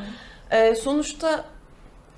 e, 0.51 0.75
sonuçta 0.75 1.45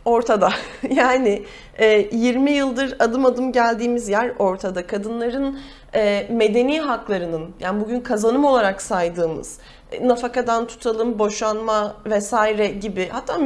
ortada. 0.06 0.50
yani 0.90 1.44
e, 1.80 2.10
20 2.12 2.52
yıldır 2.52 2.96
adım 3.00 3.26
adım 3.26 3.52
geldiğimiz 3.52 4.10
yer 4.10 4.32
ortada. 4.40 4.88
Kadınların 4.88 5.60
e, 5.96 6.28
medeni 6.30 6.80
haklarının 6.80 7.50
yani 7.60 7.82
bugün 7.82 8.00
kazanım 8.00 8.46
olarak 8.46 8.82
saydığımız 8.82 9.60
e, 9.92 10.08
nafakadan 10.08 10.68
tutalım, 10.68 11.20
boşanma 11.20 11.96
vesaire 12.06 12.68
gibi 12.68 13.10
hatta 13.12 13.40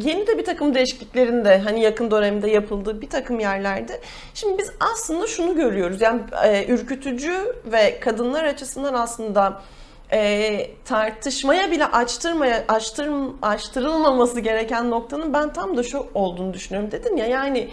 yeni 0.00 0.26
de 0.26 0.38
bir 0.38 0.44
takım 0.44 0.74
değişikliklerin 0.74 1.44
de 1.44 1.58
hani 1.58 1.80
yakın 1.80 2.10
dönemde 2.10 2.50
yapıldığı 2.50 3.00
bir 3.00 3.10
takım 3.10 3.40
yerlerde. 3.40 4.00
Şimdi 4.34 4.58
biz 4.58 4.72
aslında 4.80 5.26
şunu 5.26 5.54
görüyoruz. 5.54 6.00
Yani 6.00 6.20
e, 6.44 6.66
ürkütücü 6.66 7.54
ve 7.66 8.00
kadınlar 8.00 8.44
açısından 8.44 8.94
aslında 8.94 9.62
e, 10.14 10.70
tartışmaya 10.84 11.70
bile 11.70 11.86
açtırmaya 11.86 12.64
açtır, 12.68 13.10
açtırılmaması 13.42 14.40
gereken 14.40 14.90
noktanın 14.90 15.32
ben 15.32 15.52
tam 15.52 15.76
da 15.76 15.82
şu 15.82 16.06
olduğunu 16.14 16.54
düşünüyorum. 16.54 16.92
Dedim 16.92 17.16
ya 17.16 17.26
yani 17.26 17.68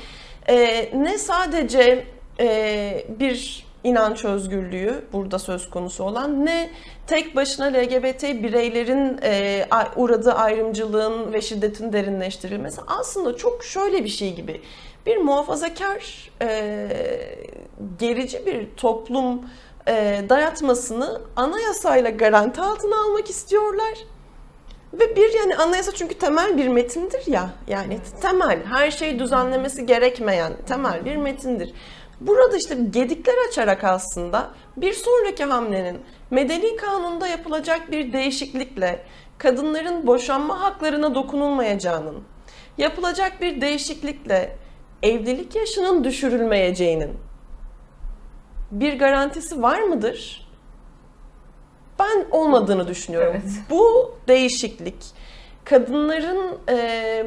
e, 0.49 0.89
ne 1.03 1.17
sadece 1.17 2.05
e, 2.39 3.05
bir 3.19 3.65
inanç 3.83 4.25
özgürlüğü 4.25 5.05
burada 5.13 5.39
söz 5.39 5.69
konusu 5.69 6.03
olan 6.03 6.45
ne 6.45 6.69
tek 7.07 7.35
başına 7.35 7.65
LGBT 7.65 8.23
bireylerin 8.23 9.19
e, 9.23 9.65
uğradığı 9.95 10.33
ayrımcılığın 10.33 11.33
ve 11.33 11.41
şiddetin 11.41 11.93
derinleştirilmesi 11.93 12.81
aslında 12.87 13.37
çok 13.37 13.63
şöyle 13.63 14.03
bir 14.03 14.09
şey 14.09 14.35
gibi 14.35 14.61
bir 15.05 15.17
muhafazakar 15.17 16.31
e, 16.41 16.87
gerici 17.99 18.45
bir 18.45 18.67
toplum 18.77 19.41
e, 19.87 20.25
dayatmasını 20.29 21.21
anayasayla 21.35 22.09
garanti 22.09 22.61
altına 22.61 23.01
almak 23.01 23.29
istiyorlar. 23.29 23.93
Ve 24.93 25.15
bir 25.15 25.33
yani 25.33 25.55
anayasa 25.55 25.91
çünkü 25.91 26.15
temel 26.15 26.57
bir 26.57 26.67
metindir 26.67 27.27
ya. 27.27 27.49
Yani 27.67 27.99
temel, 28.21 28.59
her 28.65 28.91
şeyi 28.91 29.19
düzenlemesi 29.19 29.85
gerekmeyen 29.85 30.53
temel 30.67 31.05
bir 31.05 31.15
metindir. 31.15 31.73
Burada 32.21 32.57
işte 32.57 32.77
gedikler 32.89 33.35
açarak 33.49 33.83
aslında 33.83 34.51
bir 34.77 34.93
sonraki 34.93 35.43
hamlenin 35.43 36.01
medeni 36.31 36.75
kanunda 36.75 37.27
yapılacak 37.27 37.91
bir 37.91 38.13
değişiklikle 38.13 39.05
kadınların 39.37 40.07
boşanma 40.07 40.61
haklarına 40.61 41.15
dokunulmayacağının, 41.15 42.23
yapılacak 42.77 43.41
bir 43.41 43.61
değişiklikle 43.61 44.57
evlilik 45.03 45.55
yaşının 45.55 46.03
düşürülmeyeceğinin 46.03 47.11
bir 48.71 48.99
garantisi 48.99 49.61
var 49.61 49.81
mıdır? 49.81 50.47
Ben 51.99 52.25
olmadığını 52.31 52.87
düşünüyorum. 52.87 53.41
Evet. 53.43 53.53
Bu 53.69 54.15
değişiklik 54.27 54.95
kadınların 55.63 56.57
e, 56.69 57.25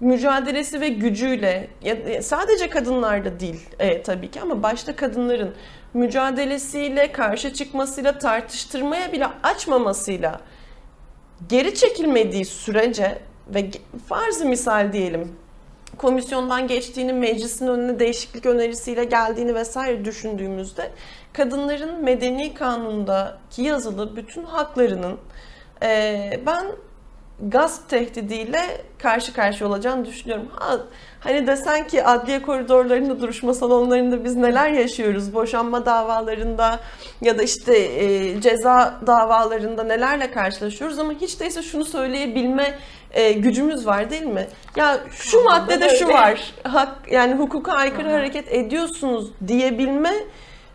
mücadelesi 0.00 0.80
ve 0.80 0.88
gücüyle 0.88 1.68
ya, 1.82 2.22
sadece 2.22 2.70
kadınlarda 2.70 3.40
değil 3.40 3.68
e, 3.78 4.02
tabii 4.02 4.30
ki 4.30 4.40
ama 4.40 4.62
başta 4.62 4.96
kadınların 4.96 5.54
mücadelesiyle, 5.94 7.12
karşı 7.12 7.52
çıkmasıyla, 7.52 8.18
tartıştırmaya 8.18 9.12
bile 9.12 9.26
açmamasıyla 9.42 10.40
geri 11.48 11.74
çekilmediği 11.74 12.44
sürece 12.44 13.18
ve 13.54 13.70
farzı 14.08 14.46
misal 14.46 14.92
diyelim 14.92 15.36
komisyondan 15.98 16.68
geçtiğini, 16.68 17.12
meclisin 17.12 17.66
önüne 17.66 17.98
değişiklik 17.98 18.46
önerisiyle 18.46 19.04
geldiğini 19.04 19.54
vesaire 19.54 20.04
düşündüğümüzde 20.04 20.90
kadınların 21.32 22.04
medeni 22.04 22.54
kanundaki 22.54 23.62
yazılı 23.62 24.16
bütün 24.16 24.44
haklarının 24.44 25.18
e, 25.82 26.40
ben 26.46 26.66
gasp 27.40 27.88
tehdidiyle 27.88 28.60
karşı 28.98 29.32
karşıya 29.32 29.70
olacağını 29.70 30.04
düşünüyorum. 30.04 30.48
Ha, 30.54 30.78
hani 31.20 31.46
desen 31.46 31.86
ki 31.86 32.04
adliye 32.04 32.42
koridorlarında, 32.42 33.20
duruşma 33.20 33.54
salonlarında 33.54 34.24
biz 34.24 34.36
neler 34.36 34.70
yaşıyoruz? 34.70 35.34
Boşanma 35.34 35.86
davalarında 35.86 36.80
ya 37.20 37.38
da 37.38 37.42
işte 37.42 37.78
e, 37.78 38.40
ceza 38.40 39.00
davalarında 39.06 39.84
nelerle 39.84 40.30
karşılaşıyoruz 40.30 40.98
ama 40.98 41.12
hiç 41.12 41.40
değilse 41.40 41.62
şunu 41.62 41.84
söyleyebilme 41.84 42.78
e, 43.16 43.32
gücümüz 43.32 43.86
var 43.86 44.10
değil 44.10 44.22
mi? 44.26 44.46
Ya 44.76 44.98
şu 45.10 45.44
Kanunda 45.44 45.50
maddede 45.60 45.88
şu 45.96 46.08
var. 46.08 46.54
Hak 46.62 46.88
yani 47.10 47.34
hukuka 47.34 47.72
aykırı 47.72 48.08
Aha. 48.08 48.16
hareket 48.16 48.52
ediyorsunuz 48.52 49.30
diyebilme 49.48 50.12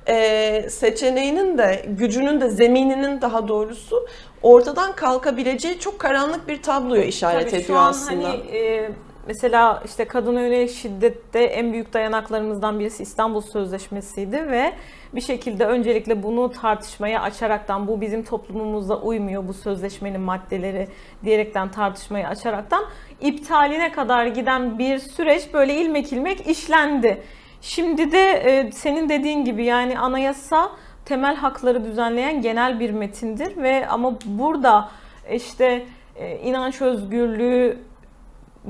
e, 0.07 0.69
seçeneğinin 0.69 1.57
de 1.57 1.85
gücünün 1.87 2.41
de 2.41 2.49
zemininin 2.49 3.21
daha 3.21 3.47
doğrusu 3.47 4.07
ortadan 4.41 4.95
kalkabileceği 4.95 5.79
çok 5.79 5.99
karanlık 5.99 6.47
bir 6.47 6.61
tabloya 6.61 7.03
işaret 7.03 7.49
Tabii 7.49 7.61
ediyor 7.61 7.67
şu 7.67 7.77
an 7.77 7.89
aslında. 7.89 8.29
hani 8.29 8.57
e, 8.57 8.89
mesela 9.31 9.83
işte 9.85 10.05
kadına 10.05 10.41
yönelik 10.41 10.69
şiddette 10.69 11.39
en 11.39 11.73
büyük 11.73 11.93
dayanaklarımızdan 11.93 12.79
birisi 12.79 13.03
İstanbul 13.03 13.41
Sözleşmesi'ydi 13.41 14.47
ve 14.51 14.73
bir 15.15 15.21
şekilde 15.21 15.65
öncelikle 15.65 16.23
bunu 16.23 16.51
tartışmaya 16.51 17.21
açaraktan 17.21 17.87
bu 17.87 18.01
bizim 18.01 18.23
toplumumuzla 18.23 19.01
uymuyor 19.01 19.47
bu 19.47 19.53
sözleşmenin 19.53 20.21
maddeleri 20.21 20.87
diyerekten 21.23 21.71
tartışmayı 21.71 22.27
açaraktan 22.27 22.83
iptaline 23.21 23.91
kadar 23.91 24.25
giden 24.25 24.79
bir 24.79 24.99
süreç 24.99 25.53
böyle 25.53 25.75
ilmek 25.75 26.13
ilmek 26.13 26.47
işlendi. 26.47 27.23
Şimdi 27.61 28.11
de 28.11 28.31
e, 28.31 28.71
senin 28.71 29.09
dediğin 29.09 29.45
gibi 29.45 29.65
yani 29.65 29.99
anayasa 29.99 30.71
temel 31.05 31.35
hakları 31.35 31.85
düzenleyen 31.85 32.41
genel 32.41 32.79
bir 32.79 32.89
metindir 32.91 33.57
ve 33.57 33.87
ama 33.87 34.17
burada 34.25 34.89
işte 35.33 35.85
e, 36.15 36.37
inanç 36.37 36.81
özgürlüğü 36.81 37.90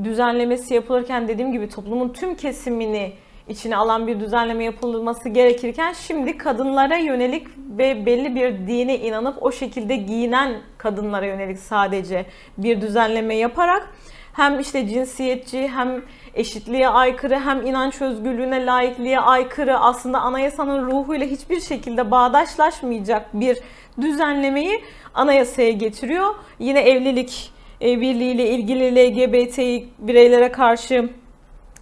düzenlemesi 0.03 0.73
yapılırken 0.73 1.27
dediğim 1.27 1.51
gibi 1.51 1.69
toplumun 1.69 2.09
tüm 2.09 2.35
kesimini 2.35 3.13
içine 3.47 3.75
alan 3.75 4.07
bir 4.07 4.19
düzenleme 4.19 4.63
yapılması 4.63 5.29
gerekirken 5.29 5.93
şimdi 5.93 6.37
kadınlara 6.37 6.97
yönelik 6.97 7.47
ve 7.77 8.05
belli 8.05 8.35
bir 8.35 8.67
dine 8.67 8.99
inanıp 8.99 9.43
o 9.43 9.51
şekilde 9.51 9.95
giyinen 9.95 10.61
kadınlara 10.77 11.25
yönelik 11.25 11.59
sadece 11.59 12.25
bir 12.57 12.81
düzenleme 12.81 13.35
yaparak 13.35 13.93
hem 14.33 14.59
işte 14.59 14.87
cinsiyetçi 14.87 15.67
hem 15.67 16.01
eşitliğe 16.33 16.89
aykırı 16.89 17.39
hem 17.39 17.67
inanç 17.67 18.01
özgürlüğüne 18.01 18.65
layıklığa 18.65 19.21
aykırı 19.21 19.79
aslında 19.79 20.19
anayasanın 20.19 20.91
ruhuyla 20.91 21.27
hiçbir 21.27 21.61
şekilde 21.61 22.11
bağdaşlaşmayacak 22.11 23.33
bir 23.33 23.57
düzenlemeyi 24.01 24.81
anayasaya 25.13 25.71
getiriyor. 25.71 26.35
Yine 26.59 26.79
evlilik 26.79 27.51
birliğiyle 27.81 28.49
ilgili 28.49 28.95
LGBT 28.95 29.87
bireylere 29.99 30.51
karşı 30.51 31.09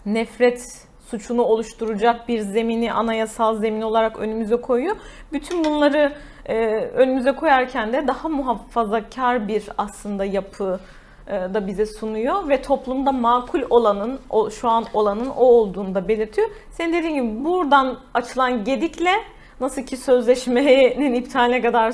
nefret 0.06 0.90
suçunu 1.10 1.42
oluşturacak 1.42 2.28
bir 2.28 2.40
zemini 2.40 2.94
anayasal 2.94 3.58
zemin 3.58 3.82
olarak 3.82 4.20
önümüze 4.20 4.56
koyuyor. 4.56 4.96
Bütün 5.34 5.66
bunları 5.66 6.14
e, 6.46 6.56
önümüze 6.76 7.32
koyarken 7.32 7.94
de 7.94 8.08
daha 8.08 8.30
muhafazakar 8.30 9.48
bir 9.48 9.64
aslında 9.78 10.26
yapı 10.26 10.80
e, 11.28 11.32
da 11.32 11.68
bize 11.68 11.86
sunuyor 11.86 12.50
ve 12.50 12.62
toplumda 12.62 13.12
makul 13.12 13.62
olanın 13.70 14.20
o, 14.30 14.52
şu 14.52 14.70
an 14.70 14.86
olanın 14.94 15.30
o 15.30 15.44
olduğunu 15.46 15.96
da 15.96 16.08
belirtiyor. 16.08 16.50
Senin 16.72 16.94
dediğin 16.94 17.14
gibi 17.14 17.46
buradan 17.46 18.00
açılan 18.14 18.64
gedikle 18.64 19.12
nasıl 19.60 19.82
ki 19.82 19.98
sözleşmenin 19.98 21.14
iptaline 21.14 21.62
kadar 21.62 21.94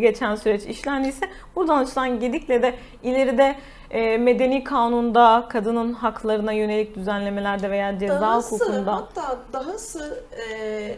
geçen 0.00 0.34
süreç 0.34 0.62
işlendiyse 0.64 1.28
buradan 1.56 1.84
açılan 1.84 2.20
gedikle 2.20 2.62
de 2.62 2.74
ileride 3.02 3.56
e, 3.90 4.18
medeni 4.18 4.64
kanunda 4.64 5.46
kadının 5.48 5.92
haklarına 5.92 6.52
yönelik 6.52 6.96
düzenlemelerde 6.96 7.70
veya 7.70 7.98
ceza 7.98 8.20
dahası, 8.20 8.54
hukukunda 8.54 8.96
hatta 8.96 9.38
dahası 9.52 10.24
e, 10.32 10.96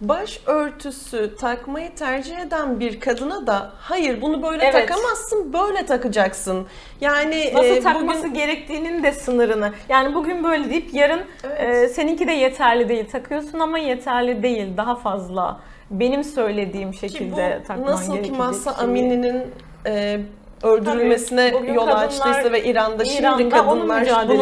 baş 0.00 0.40
örtüsü 0.46 1.36
takmayı 1.36 1.94
tercih 1.94 2.38
eden 2.38 2.80
bir 2.80 3.00
kadına 3.00 3.46
da 3.46 3.70
hayır 3.78 4.22
bunu 4.22 4.42
böyle 4.42 4.64
Evet. 4.64 4.88
takamazsın 4.88 5.52
böyle 5.52 5.86
takacaksın. 5.86 6.66
Yani 7.00 7.50
nasıl 7.54 7.66
e, 7.76 7.80
takması 7.80 8.20
bugün 8.22 8.34
gerektiğinin 8.34 9.02
de 9.02 9.12
sınırını. 9.12 9.72
Yani 9.88 10.14
bugün 10.14 10.44
böyle 10.44 10.70
deyip 10.70 10.94
yarın 10.94 11.20
Evet. 11.44 11.60
e, 11.60 11.88
seninki 11.88 12.28
de 12.28 12.32
yeterli 12.32 12.88
değil. 12.88 13.08
Takıyorsun 13.08 13.58
ama 13.60 13.78
yeterli 13.78 14.42
değil. 14.42 14.76
Daha 14.76 14.96
fazla 14.96 15.60
benim 15.90 16.24
söylediğim 16.24 16.92
ki 16.92 16.98
şekilde 16.98 17.60
bu 17.62 17.66
takman 17.66 17.86
nasıl 17.92 18.06
ki 18.06 18.12
gerekecek 18.12 18.38
Mahsa 18.38 18.74
şeyi. 18.74 18.84
Amini'nin 18.84 19.42
e, 19.86 20.20
öldürülmesine 20.62 21.50
Tabii, 21.50 21.62
bugün 21.62 21.74
yol 21.74 21.86
kadınlar 21.86 22.04
açtıysa 22.06 22.52
ve 22.52 22.64
İran'da 22.64 23.04
şimdi 23.04 23.20
İran'da 23.22 23.42
onun 23.42 23.50
kadınlar 23.50 23.78
bunun 23.78 23.96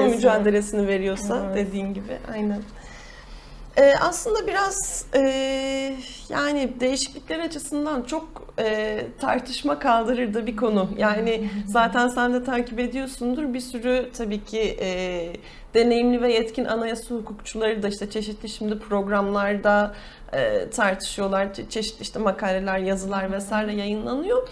mücadelesini- 0.04 0.16
mücadelesini 0.16 0.86
veriyorsa 0.88 1.42
Evet. 1.46 1.56
dediğin 1.56 1.94
gibi 1.94 2.18
aynen. 2.34 2.62
Ee, 3.78 3.94
aslında 4.00 4.46
biraz 4.46 5.06
e, 5.14 5.20
yani 6.28 6.80
değişiklikler 6.80 7.38
açısından 7.38 8.02
çok 8.02 8.54
e, 8.58 9.00
tartışma 9.20 9.78
kaldırır 9.78 10.34
da 10.34 10.46
bir 10.46 10.56
konu. 10.56 10.88
Yani 10.96 11.50
zaten 11.66 12.08
sen 12.08 12.34
de 12.34 12.44
takip 12.44 12.80
ediyorsundur. 12.80 13.54
Bir 13.54 13.60
sürü 13.60 14.10
tabii 14.16 14.44
ki 14.44 14.76
e, 14.80 14.88
deneyimli 15.74 16.22
ve 16.22 16.32
yetkin 16.32 16.64
anayasa 16.64 17.14
hukukçuları 17.14 17.82
da 17.82 17.88
işte 17.88 18.10
çeşitli 18.10 18.48
şimdi 18.48 18.78
programlarda 18.78 19.94
e, 20.32 20.70
tartışıyorlar. 20.70 21.46
Çe- 21.46 21.68
çeşitli 21.68 22.02
işte 22.02 22.18
makaleler, 22.18 22.78
yazılar 22.78 23.32
vesaire 23.32 23.74
yayınlanıyor. 23.74 24.48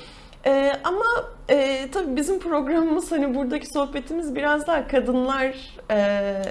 E, 0.47 0.73
ama 0.85 1.05
e, 1.49 1.89
tabii 1.93 2.17
bizim 2.17 2.41
programımız 2.41 3.12
hani 3.12 3.35
buradaki 3.35 3.67
sohbetimiz 3.67 4.35
biraz 4.35 4.67
daha 4.67 4.89
kadınlar 4.89 5.55
e, 5.91 6.43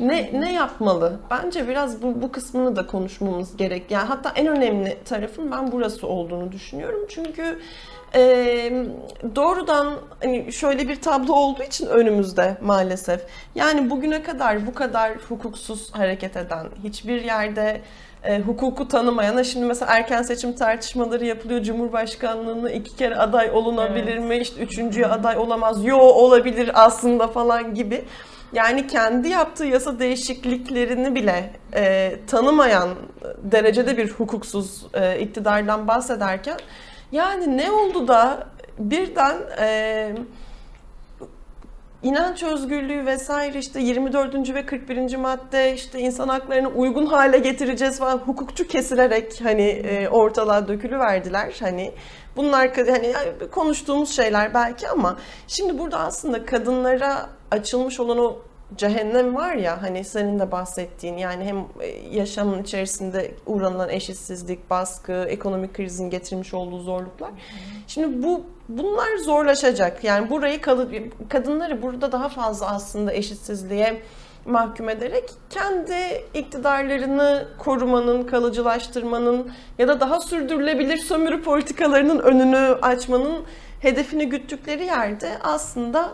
ne 0.00 0.30
ne 0.40 0.52
yapmalı? 0.52 1.20
Bence 1.30 1.68
biraz 1.68 2.02
bu 2.02 2.22
bu 2.22 2.32
kısmını 2.32 2.76
da 2.76 2.86
konuşmamız 2.86 3.56
gerek. 3.56 3.90
Yani 3.90 4.08
hatta 4.08 4.32
en 4.36 4.46
önemli 4.46 4.98
tarafın 5.04 5.52
ben 5.52 5.72
burası 5.72 6.06
olduğunu 6.06 6.52
düşünüyorum. 6.52 7.06
Çünkü 7.08 7.58
e, 8.14 8.22
doğrudan 9.36 9.94
hani 10.22 10.52
şöyle 10.52 10.88
bir 10.88 11.00
tablo 11.00 11.32
olduğu 11.32 11.62
için 11.62 11.86
önümüzde 11.86 12.56
maalesef. 12.62 13.20
Yani 13.54 13.90
bugüne 13.90 14.22
kadar 14.22 14.66
bu 14.66 14.74
kadar 14.74 15.12
hukuksuz 15.28 15.94
hareket 15.94 16.36
eden, 16.36 16.66
hiçbir 16.84 17.22
yerde 17.22 17.80
e, 18.24 18.40
hukuku 18.40 18.88
tanımayan, 18.88 19.34
ha 19.34 19.44
şimdi 19.44 19.66
mesela 19.66 19.92
erken 19.96 20.22
seçim 20.22 20.52
tartışmaları 20.52 21.24
yapılıyor. 21.24 21.62
Cumhurbaşkanlığına 21.62 22.70
iki 22.70 22.96
kere 22.96 23.16
aday 23.16 23.50
olunabilir 23.50 24.18
mi? 24.18 24.36
İşte 24.36 24.60
üçüncüye 24.60 25.06
aday 25.06 25.38
olamaz. 25.38 25.84
Yo 25.84 25.98
olabilir 25.98 26.70
aslında 26.74 27.28
falan 27.28 27.74
gibi. 27.74 28.04
Yani 28.52 28.86
kendi 28.86 29.28
yaptığı 29.28 29.64
yasa 29.64 29.98
değişikliklerini 29.98 31.14
bile 31.14 31.52
e, 31.74 32.14
tanımayan 32.26 32.88
derecede 33.42 33.96
bir 33.96 34.10
hukuksuz 34.10 34.86
e, 34.94 35.20
iktidardan 35.20 35.88
bahsederken 35.88 36.58
yani 37.12 37.56
ne 37.56 37.70
oldu 37.70 38.08
da 38.08 38.46
birden 38.78 39.36
e, 39.60 40.12
inanç 42.04 42.42
özgürlüğü 42.42 43.06
vesaire 43.06 43.58
işte 43.58 43.80
24. 43.80 44.54
ve 44.54 44.66
41. 44.66 45.16
madde 45.16 45.74
işte 45.74 46.00
insan 46.00 46.28
haklarını 46.28 46.68
uygun 46.68 47.06
hale 47.06 47.38
getireceğiz 47.38 47.98
falan 47.98 48.18
hukukçu 48.18 48.68
kesilerek 48.68 49.40
hani 49.44 49.62
e, 49.62 50.08
ortalığa 50.08 50.68
dökülü 50.68 50.98
verdiler 50.98 51.54
hani 51.60 51.92
bunlar 52.36 52.70
hani 52.76 53.12
konuştuğumuz 53.50 54.10
şeyler 54.16 54.54
belki 54.54 54.88
ama 54.88 55.18
şimdi 55.48 55.78
burada 55.78 55.98
aslında 55.98 56.44
kadınlara 56.44 57.30
açılmış 57.50 58.00
olan 58.00 58.18
o 58.18 58.38
cehennem 58.76 59.34
var 59.34 59.54
ya 59.54 59.82
hani 59.82 60.04
senin 60.04 60.38
de 60.38 60.52
bahsettiğin 60.52 61.16
yani 61.16 61.44
hem 61.44 61.58
e, 61.80 61.86
yaşamın 62.10 62.62
içerisinde 62.62 63.34
uğranılan 63.46 63.88
eşitsizlik, 63.88 64.70
baskı, 64.70 65.12
ekonomik 65.12 65.74
krizin 65.74 66.10
getirmiş 66.10 66.54
olduğu 66.54 66.80
zorluklar. 66.80 67.30
Şimdi 67.86 68.22
bu 68.22 68.44
bunlar 68.68 69.16
zorlaşacak. 69.16 70.04
Yani 70.04 70.30
burayı 70.30 70.60
kadınları 71.28 71.82
burada 71.82 72.12
daha 72.12 72.28
fazla 72.28 72.66
aslında 72.66 73.12
eşitsizliğe 73.12 74.02
mahkum 74.46 74.88
ederek 74.88 75.30
kendi 75.50 76.24
iktidarlarını 76.34 77.48
korumanın, 77.58 78.22
kalıcılaştırmanın 78.22 79.52
ya 79.78 79.88
da 79.88 80.00
daha 80.00 80.20
sürdürülebilir 80.20 80.96
sömürü 80.96 81.42
politikalarının 81.42 82.18
önünü 82.18 82.78
açmanın 82.82 83.44
hedefini 83.80 84.28
güttükleri 84.28 84.84
yerde 84.84 85.38
aslında 85.42 86.12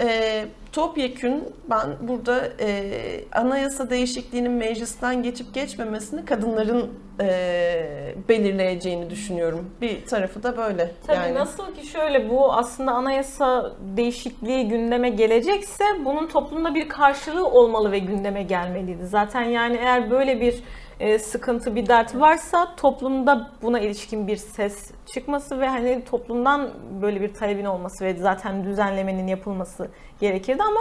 e, 0.00 0.44
topyekün 0.72 1.44
ben 1.70 1.88
burada 2.00 2.48
e, 2.60 2.90
anayasa 3.32 3.90
değişikliğinin 3.90 4.52
meclisten 4.52 5.22
geçip 5.22 5.54
geçmemesini 5.54 6.24
kadınların 6.24 6.90
e, 7.20 8.14
belirleyeceğini 8.28 9.10
düşünüyorum. 9.10 9.70
Bir 9.80 10.06
tarafı 10.06 10.42
da 10.42 10.56
böyle. 10.56 10.90
Tabii 11.06 11.16
yani. 11.16 11.34
nasıl 11.34 11.74
ki 11.74 11.86
şöyle 11.86 12.30
bu 12.30 12.52
aslında 12.52 12.92
anayasa 12.92 13.72
değişikliği 13.96 14.68
gündeme 14.68 15.08
gelecekse 15.10 15.84
bunun 16.04 16.26
toplumda 16.26 16.74
bir 16.74 16.88
karşılığı 16.88 17.46
olmalı 17.46 17.92
ve 17.92 17.98
gündeme 17.98 18.42
gelmeliydi. 18.42 19.06
Zaten 19.06 19.42
yani 19.42 19.76
eğer 19.76 20.10
böyle 20.10 20.40
bir 20.40 20.62
e, 21.02 21.18
sıkıntı, 21.18 21.74
bir 21.74 21.86
dert 21.86 22.14
varsa 22.14 22.76
toplumda 22.76 23.50
buna 23.62 23.80
ilişkin 23.80 24.26
bir 24.26 24.36
ses 24.36 24.90
çıkması 25.14 25.60
ve 25.60 25.68
hani 25.68 26.04
toplumdan 26.04 26.70
böyle 27.02 27.20
bir 27.20 27.34
talebin 27.34 27.64
olması 27.64 28.04
ve 28.04 28.14
zaten 28.14 28.64
düzenlemenin 28.64 29.26
yapılması 29.26 29.90
gerekirdi 30.20 30.62
ama 30.62 30.80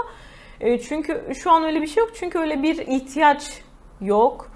e, 0.60 0.80
çünkü 0.80 1.24
şu 1.44 1.52
an 1.52 1.64
öyle 1.64 1.82
bir 1.82 1.88
şey 1.88 2.04
yok. 2.04 2.12
Çünkü 2.16 2.40
öyle 2.40 2.64
bir 2.64 2.78
ihtiyaç 2.78 3.62
yok. 4.02 4.52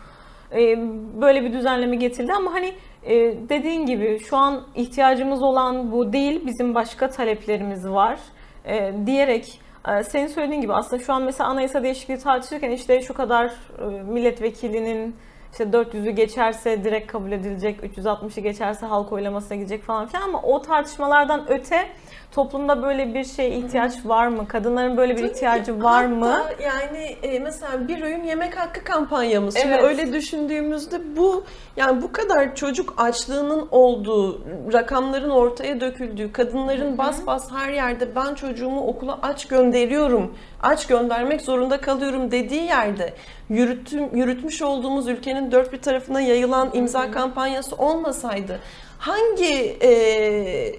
E, 0.51 0.77
böyle 1.21 1.43
bir 1.43 1.53
düzenleme 1.53 1.95
getirildi 1.95 2.33
ama 2.33 2.53
hani 2.53 2.73
e, 3.03 3.15
dediğin 3.49 3.85
gibi 3.85 4.19
şu 4.19 4.37
an 4.37 4.63
ihtiyacımız 4.75 5.43
olan 5.43 5.91
bu 5.91 6.13
değil, 6.13 6.41
bizim 6.45 6.75
başka 6.75 7.09
taleplerimiz 7.09 7.89
var 7.89 8.19
e, 8.65 8.93
diyerek 9.05 9.61
e, 9.87 10.03
senin 10.03 10.27
söylediğin 10.27 10.61
gibi 10.61 10.73
aslında 10.73 11.03
şu 11.03 11.13
an 11.13 11.23
mesela 11.23 11.49
anayasa 11.49 11.83
değişikliği 11.83 12.17
tartışırken 12.17 12.71
işte 12.71 13.01
şu 13.01 13.13
kadar 13.13 13.45
e, 13.45 13.85
milletvekilinin 13.85 15.15
işte 15.55 15.63
400'ü 15.63 16.09
geçerse 16.09 16.83
direkt 16.83 17.11
kabul 17.11 17.31
edilecek, 17.31 17.79
360'ı 17.97 18.43
geçerse 18.43 18.85
halk 18.85 19.11
oylamasına 19.11 19.57
gidecek 19.57 19.83
falan 19.83 20.07
filan 20.07 20.23
ama 20.23 20.41
o 20.41 20.61
tartışmalardan 20.61 21.45
öte 21.49 21.87
toplumda 22.35 22.83
böyle 22.83 23.13
bir 23.13 23.23
şeye 23.23 23.49
ihtiyaç 23.49 23.93
var 24.05 24.27
mı? 24.27 24.47
Kadınların 24.47 24.97
böyle 24.97 25.13
bir 25.15 25.21
Tabii 25.21 25.31
ihtiyacı 25.31 25.65
ki. 25.77 25.83
var 25.83 26.03
Hatta 26.05 26.15
mı? 26.15 26.43
Yani 26.63 27.15
e, 27.23 27.39
mesela 27.39 27.87
bir 27.87 28.01
öğün 28.01 28.23
yemek 28.23 28.57
hakkı 28.59 28.83
kampanyamız. 28.83 29.57
Şimdi 29.57 29.73
Evet. 29.73 29.83
öyle 29.83 30.13
düşündüğümüzde 30.13 31.17
bu 31.17 31.43
yani 31.77 32.01
bu 32.01 32.11
kadar 32.11 32.55
çocuk 32.55 32.93
açlığının 32.97 33.67
olduğu, 33.71 34.41
rakamların 34.73 35.29
ortaya 35.29 35.81
döküldüğü, 35.81 36.31
kadınların 36.31 36.97
bas 36.97 37.25
bas 37.27 37.51
her 37.51 37.73
yerde 37.73 38.15
ben 38.15 38.35
çocuğumu 38.35 38.87
okula 38.87 39.19
aç 39.21 39.47
gönderiyorum, 39.47 40.33
aç 40.63 40.87
göndermek 40.87 41.41
zorunda 41.41 41.81
kalıyorum 41.81 42.31
dediği 42.31 42.63
yerde 42.63 43.13
yürütüm, 43.49 44.15
yürütmüş 44.17 44.61
olduğumuz 44.61 45.07
ülkenin 45.07 45.51
dört 45.51 45.73
bir 45.73 45.81
tarafına 45.81 46.21
yayılan 46.21 46.69
imza 46.73 47.11
kampanyası 47.11 47.75
olmasaydı 47.75 48.59
hangi 48.99 49.77
e, 49.83 50.75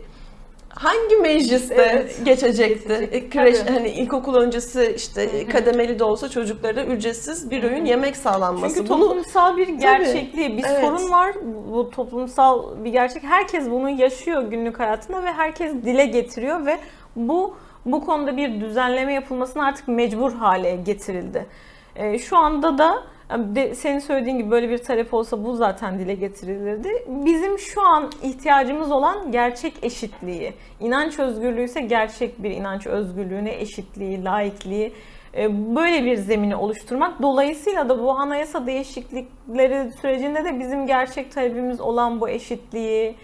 hangi 0.77 1.17
mecliste 1.17 1.75
Evet. 1.75 2.21
geçecekti? 2.25 2.89
Geçecek, 2.89 3.15
E, 3.15 3.31
Kreş 3.31 3.59
tabii. 3.59 3.71
hani 3.73 3.89
ilkokul 3.89 4.35
öncesi 4.35 4.93
işte 4.97 5.47
kademeli 5.49 5.99
de 5.99 6.05
olsa 6.05 6.29
çocuklara 6.29 6.85
ücretsiz 6.85 7.51
bir 7.51 7.63
öğün 7.63 7.85
yemek 7.85 8.17
sağlanması. 8.17 8.75
Çünkü 8.77 8.89
Bunu 8.91 9.09
toplumsal 9.09 9.57
bir 9.57 9.69
gerçekliği, 9.69 10.59
bir 10.59 10.65
Evet. 10.69 10.81
sorun 10.85 11.11
var. 11.11 11.33
Bu- 11.73 11.91
toplumsal 11.91 12.85
bir 12.85 12.91
gerçek. 12.91 13.23
Herkes 13.23 13.71
bunu 13.71 13.89
yaşıyor 13.91 14.43
günlük 14.43 14.81
hayatında 14.81 15.23
ve 15.25 15.33
herkes 15.33 15.73
dile 15.73 16.07
getiriyor 16.07 16.67
ve 16.67 16.79
bu 17.17 17.55
bu 17.87 18.05
konuda 18.07 18.37
bir 18.37 18.61
düzenleme 18.61 19.13
yapılmasına 19.13 19.67
artık 19.67 19.89
mecbur 19.89 20.33
hale 20.33 20.77
getirildi. 20.77 21.47
Ee, 21.97 22.19
şu 22.19 22.37
anda 22.37 22.79
da 22.79 23.03
de, 23.31 23.75
senin 23.75 23.99
söylediğin 23.99 24.39
gibi 24.39 24.51
böyle 24.51 24.69
bir 24.69 24.79
talep 24.79 25.15
olsa 25.15 25.45
bu 25.45 25.57
zaten 25.57 25.99
dile 25.99 26.15
getirilirdi. 26.15 26.89
Bizim 27.09 27.59
şu 27.59 27.83
an 27.83 28.11
ihtiyacımız 28.23 28.91
olan 28.91 29.33
gerçek 29.33 29.75
eşitliği. 29.83 30.53
İnanç 30.81 31.19
özgürlüğü 31.19 31.65
ise 31.65 31.81
gerçek 31.81 32.43
bir 32.43 32.51
inanç 32.51 32.87
özgürlüğüne, 32.87 33.55
eşitliği, 33.55 34.25
laikliği 34.25 34.93
e, 35.37 35.77
böyle 35.77 36.05
bir 36.05 36.17
zemini 36.17 36.57
oluşturmak. 36.57 37.23
Dolayısıyla 37.23 37.89
da 37.89 38.03
bu 38.03 38.11
anayasa 38.11 38.67
değişiklikleri 38.67 39.93
sürecinde 39.93 40.45
de 40.45 40.61
bizim 40.61 40.87
gerçek 40.87 41.33
talebimiz 41.33 41.81
olan 41.81 42.21
bu 42.21 42.29
eşitliği, 42.29 43.15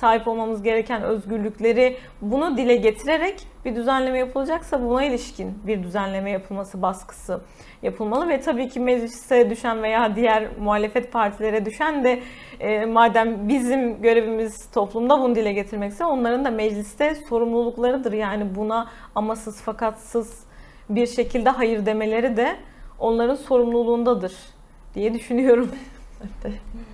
sahip 0.00 0.28
olmamız 0.28 0.62
gereken 0.62 1.02
özgürlükleri 1.02 1.96
bunu 2.22 2.56
dile 2.56 2.76
getirerek 2.76 3.46
bir 3.64 3.76
düzenleme 3.76 4.18
yapılacaksa 4.18 4.82
buna 4.82 5.04
ilişkin 5.04 5.58
bir 5.66 5.82
düzenleme 5.82 6.30
yapılması 6.30 6.82
baskısı 6.82 7.40
yapılmalı 7.82 8.28
ve 8.28 8.40
tabii 8.40 8.68
ki 8.68 8.80
meclise 8.80 9.50
düşen 9.50 9.82
veya 9.82 10.16
diğer 10.16 10.48
muhalefet 10.60 11.12
partilere 11.12 11.64
düşen 11.64 12.04
de 12.04 12.22
e, 12.60 12.86
madem 12.86 13.48
bizim 13.48 14.02
görevimiz 14.02 14.70
toplumda 14.70 15.18
bunu 15.18 15.34
dile 15.34 15.52
getirmekse 15.52 16.04
onların 16.04 16.44
da 16.44 16.50
mecliste 16.50 17.14
sorumluluklarıdır. 17.14 18.12
Yani 18.12 18.54
buna 18.54 18.90
amasız 19.14 19.62
fakatsız 19.62 20.44
bir 20.90 21.06
şekilde 21.06 21.50
hayır 21.50 21.86
demeleri 21.86 22.36
de 22.36 22.56
onların 22.98 23.34
sorumluluğundadır 23.34 24.32
diye 24.94 25.14
düşünüyorum. 25.14 25.70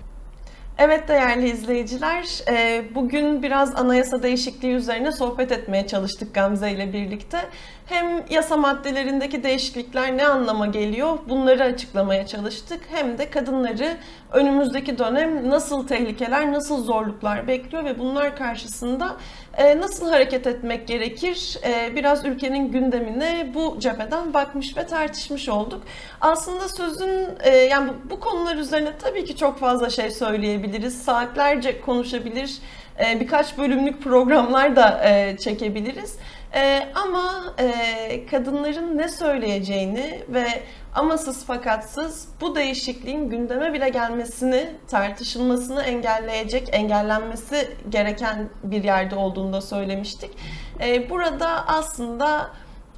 Evet 0.79 1.07
değerli 1.07 1.49
izleyiciler, 1.49 2.25
e, 2.49 2.83
bugün 2.95 3.43
biraz 3.43 3.75
anayasa 3.75 4.23
değişikliği 4.23 4.73
üzerine 4.73 5.11
sohbet 5.11 5.51
etmeye 5.51 5.87
çalıştık 5.87 6.35
Gamze 6.35 6.71
ile 6.71 6.93
birlikte. 6.93 7.37
Hem 7.85 8.25
yasa 8.29 8.57
maddelerindeki 8.57 9.43
değişiklikler 9.43 10.17
ne 10.17 10.27
anlama 10.27 10.65
geliyor 10.65 11.17
bunları 11.29 11.63
açıklamaya 11.63 12.27
çalıştık. 12.27 12.79
Hem 12.91 13.17
de 13.17 13.29
kadınları 13.29 13.97
önümüzdeki 14.31 14.97
dönem 14.97 15.49
nasıl 15.49 15.87
tehlikeler, 15.87 16.51
nasıl 16.51 16.83
zorluklar 16.83 17.47
bekliyor 17.47 17.85
ve 17.85 17.99
bunlar 17.99 18.35
karşısında 18.35 19.17
e, 19.57 19.77
nasıl 19.79 20.09
hareket 20.09 20.47
etmek 20.47 20.87
gerekir? 20.87 21.57
E, 21.63 21.95
biraz 21.95 22.25
ülkenin 22.25 22.71
gündemine 22.71 23.51
bu 23.53 23.79
cepheden 23.79 24.33
bakmış 24.33 24.77
ve 24.77 24.87
tartışmış 24.87 25.49
olduk. 25.49 25.83
Aslında 26.21 26.69
sözün 26.69 27.29
e, 27.43 27.57
yani 27.57 27.89
bu, 27.89 28.09
bu 28.09 28.19
konular 28.19 28.55
üzerine 28.55 28.89
tabii 29.01 29.25
ki 29.25 29.35
çok 29.35 29.59
fazla 29.59 29.89
şey 29.89 30.11
söyleyebiliriz. 30.11 31.01
Saatlerce 31.03 31.81
konuşabilir. 31.81 32.57
e, 33.05 33.19
birkaç 33.19 33.57
bölümlük 33.57 34.01
programlar 34.03 34.75
da 34.75 35.01
e, 35.09 35.37
çekebiliriz. 35.37 36.17
E, 36.55 36.89
ama 36.95 37.53
e, 37.59 38.25
kadınların 38.25 38.97
ne 38.97 39.09
söyleyeceğini 39.09 40.23
ve 40.29 40.47
amasız 40.95 41.45
fakatsız 41.45 42.27
bu 42.41 42.55
değişikliğin 42.55 43.29
gündeme 43.29 43.73
bile 43.73 43.89
gelmesini, 43.89 44.75
tartışılmasını 44.87 45.83
engelleyecek, 45.83 46.69
engellenmesi 46.71 47.75
gereken 47.89 48.49
bir 48.63 48.83
yerde 48.83 49.15
olduğunu 49.15 49.53
da 49.53 49.61
söylemiştik. 49.61 50.31
E, 50.79 51.09
burada 51.09 51.67
aslında 51.67 52.49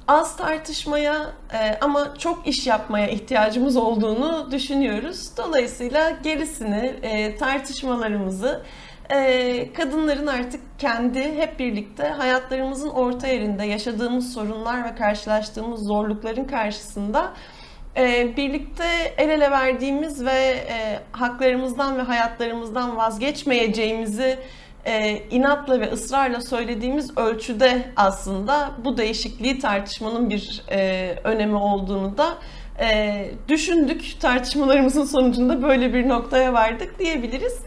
az 0.08 0.36
tartışmaya 0.36 1.30
e, 1.52 1.78
ama 1.80 2.14
çok 2.18 2.46
iş 2.46 2.66
yapmaya 2.66 3.08
ihtiyacımız 3.08 3.76
olduğunu 3.76 4.48
düşünüyoruz. 4.50 5.36
Dolayısıyla 5.36 6.10
gerisini, 6.10 6.94
e, 7.02 7.36
tartışmalarımızı 7.36 8.62
e, 9.12 9.72
kadınların 9.72 10.26
artık 10.26 10.60
kendi 10.78 11.34
hep 11.34 11.58
birlikte 11.58 12.08
hayatlarımızın 12.08 12.88
orta 12.88 13.26
yerinde 13.26 13.64
yaşadığımız 13.64 14.32
sorunlar 14.32 14.84
ve 14.84 14.94
karşılaştığımız 14.94 15.86
zorlukların 15.86 16.44
karşısında 16.44 17.32
e, 17.96 18.36
birlikte 18.36 18.84
el 19.16 19.28
ele 19.28 19.50
verdiğimiz 19.50 20.24
ve 20.24 20.64
e, 20.70 20.98
haklarımızdan 21.12 21.98
ve 21.98 22.02
hayatlarımızdan 22.02 22.96
vazgeçmeyeceğimizi 22.96 24.38
e, 24.84 25.22
inatla 25.30 25.80
ve 25.80 25.92
ısrarla 25.92 26.40
söylediğimiz 26.40 27.18
ölçüde 27.18 27.92
aslında 27.96 28.70
bu 28.84 28.96
değişikliği 28.96 29.58
tartışmanın 29.58 30.30
bir 30.30 30.62
e, 30.70 31.10
önemi 31.24 31.56
olduğunu 31.56 32.18
da 32.18 32.28
e, 32.80 33.30
düşündük. 33.48 34.20
Tartışmalarımızın 34.20 35.04
sonucunda 35.04 35.62
böyle 35.62 35.94
bir 35.94 36.08
noktaya 36.08 36.52
vardık 36.52 36.98
diyebiliriz. 36.98 37.58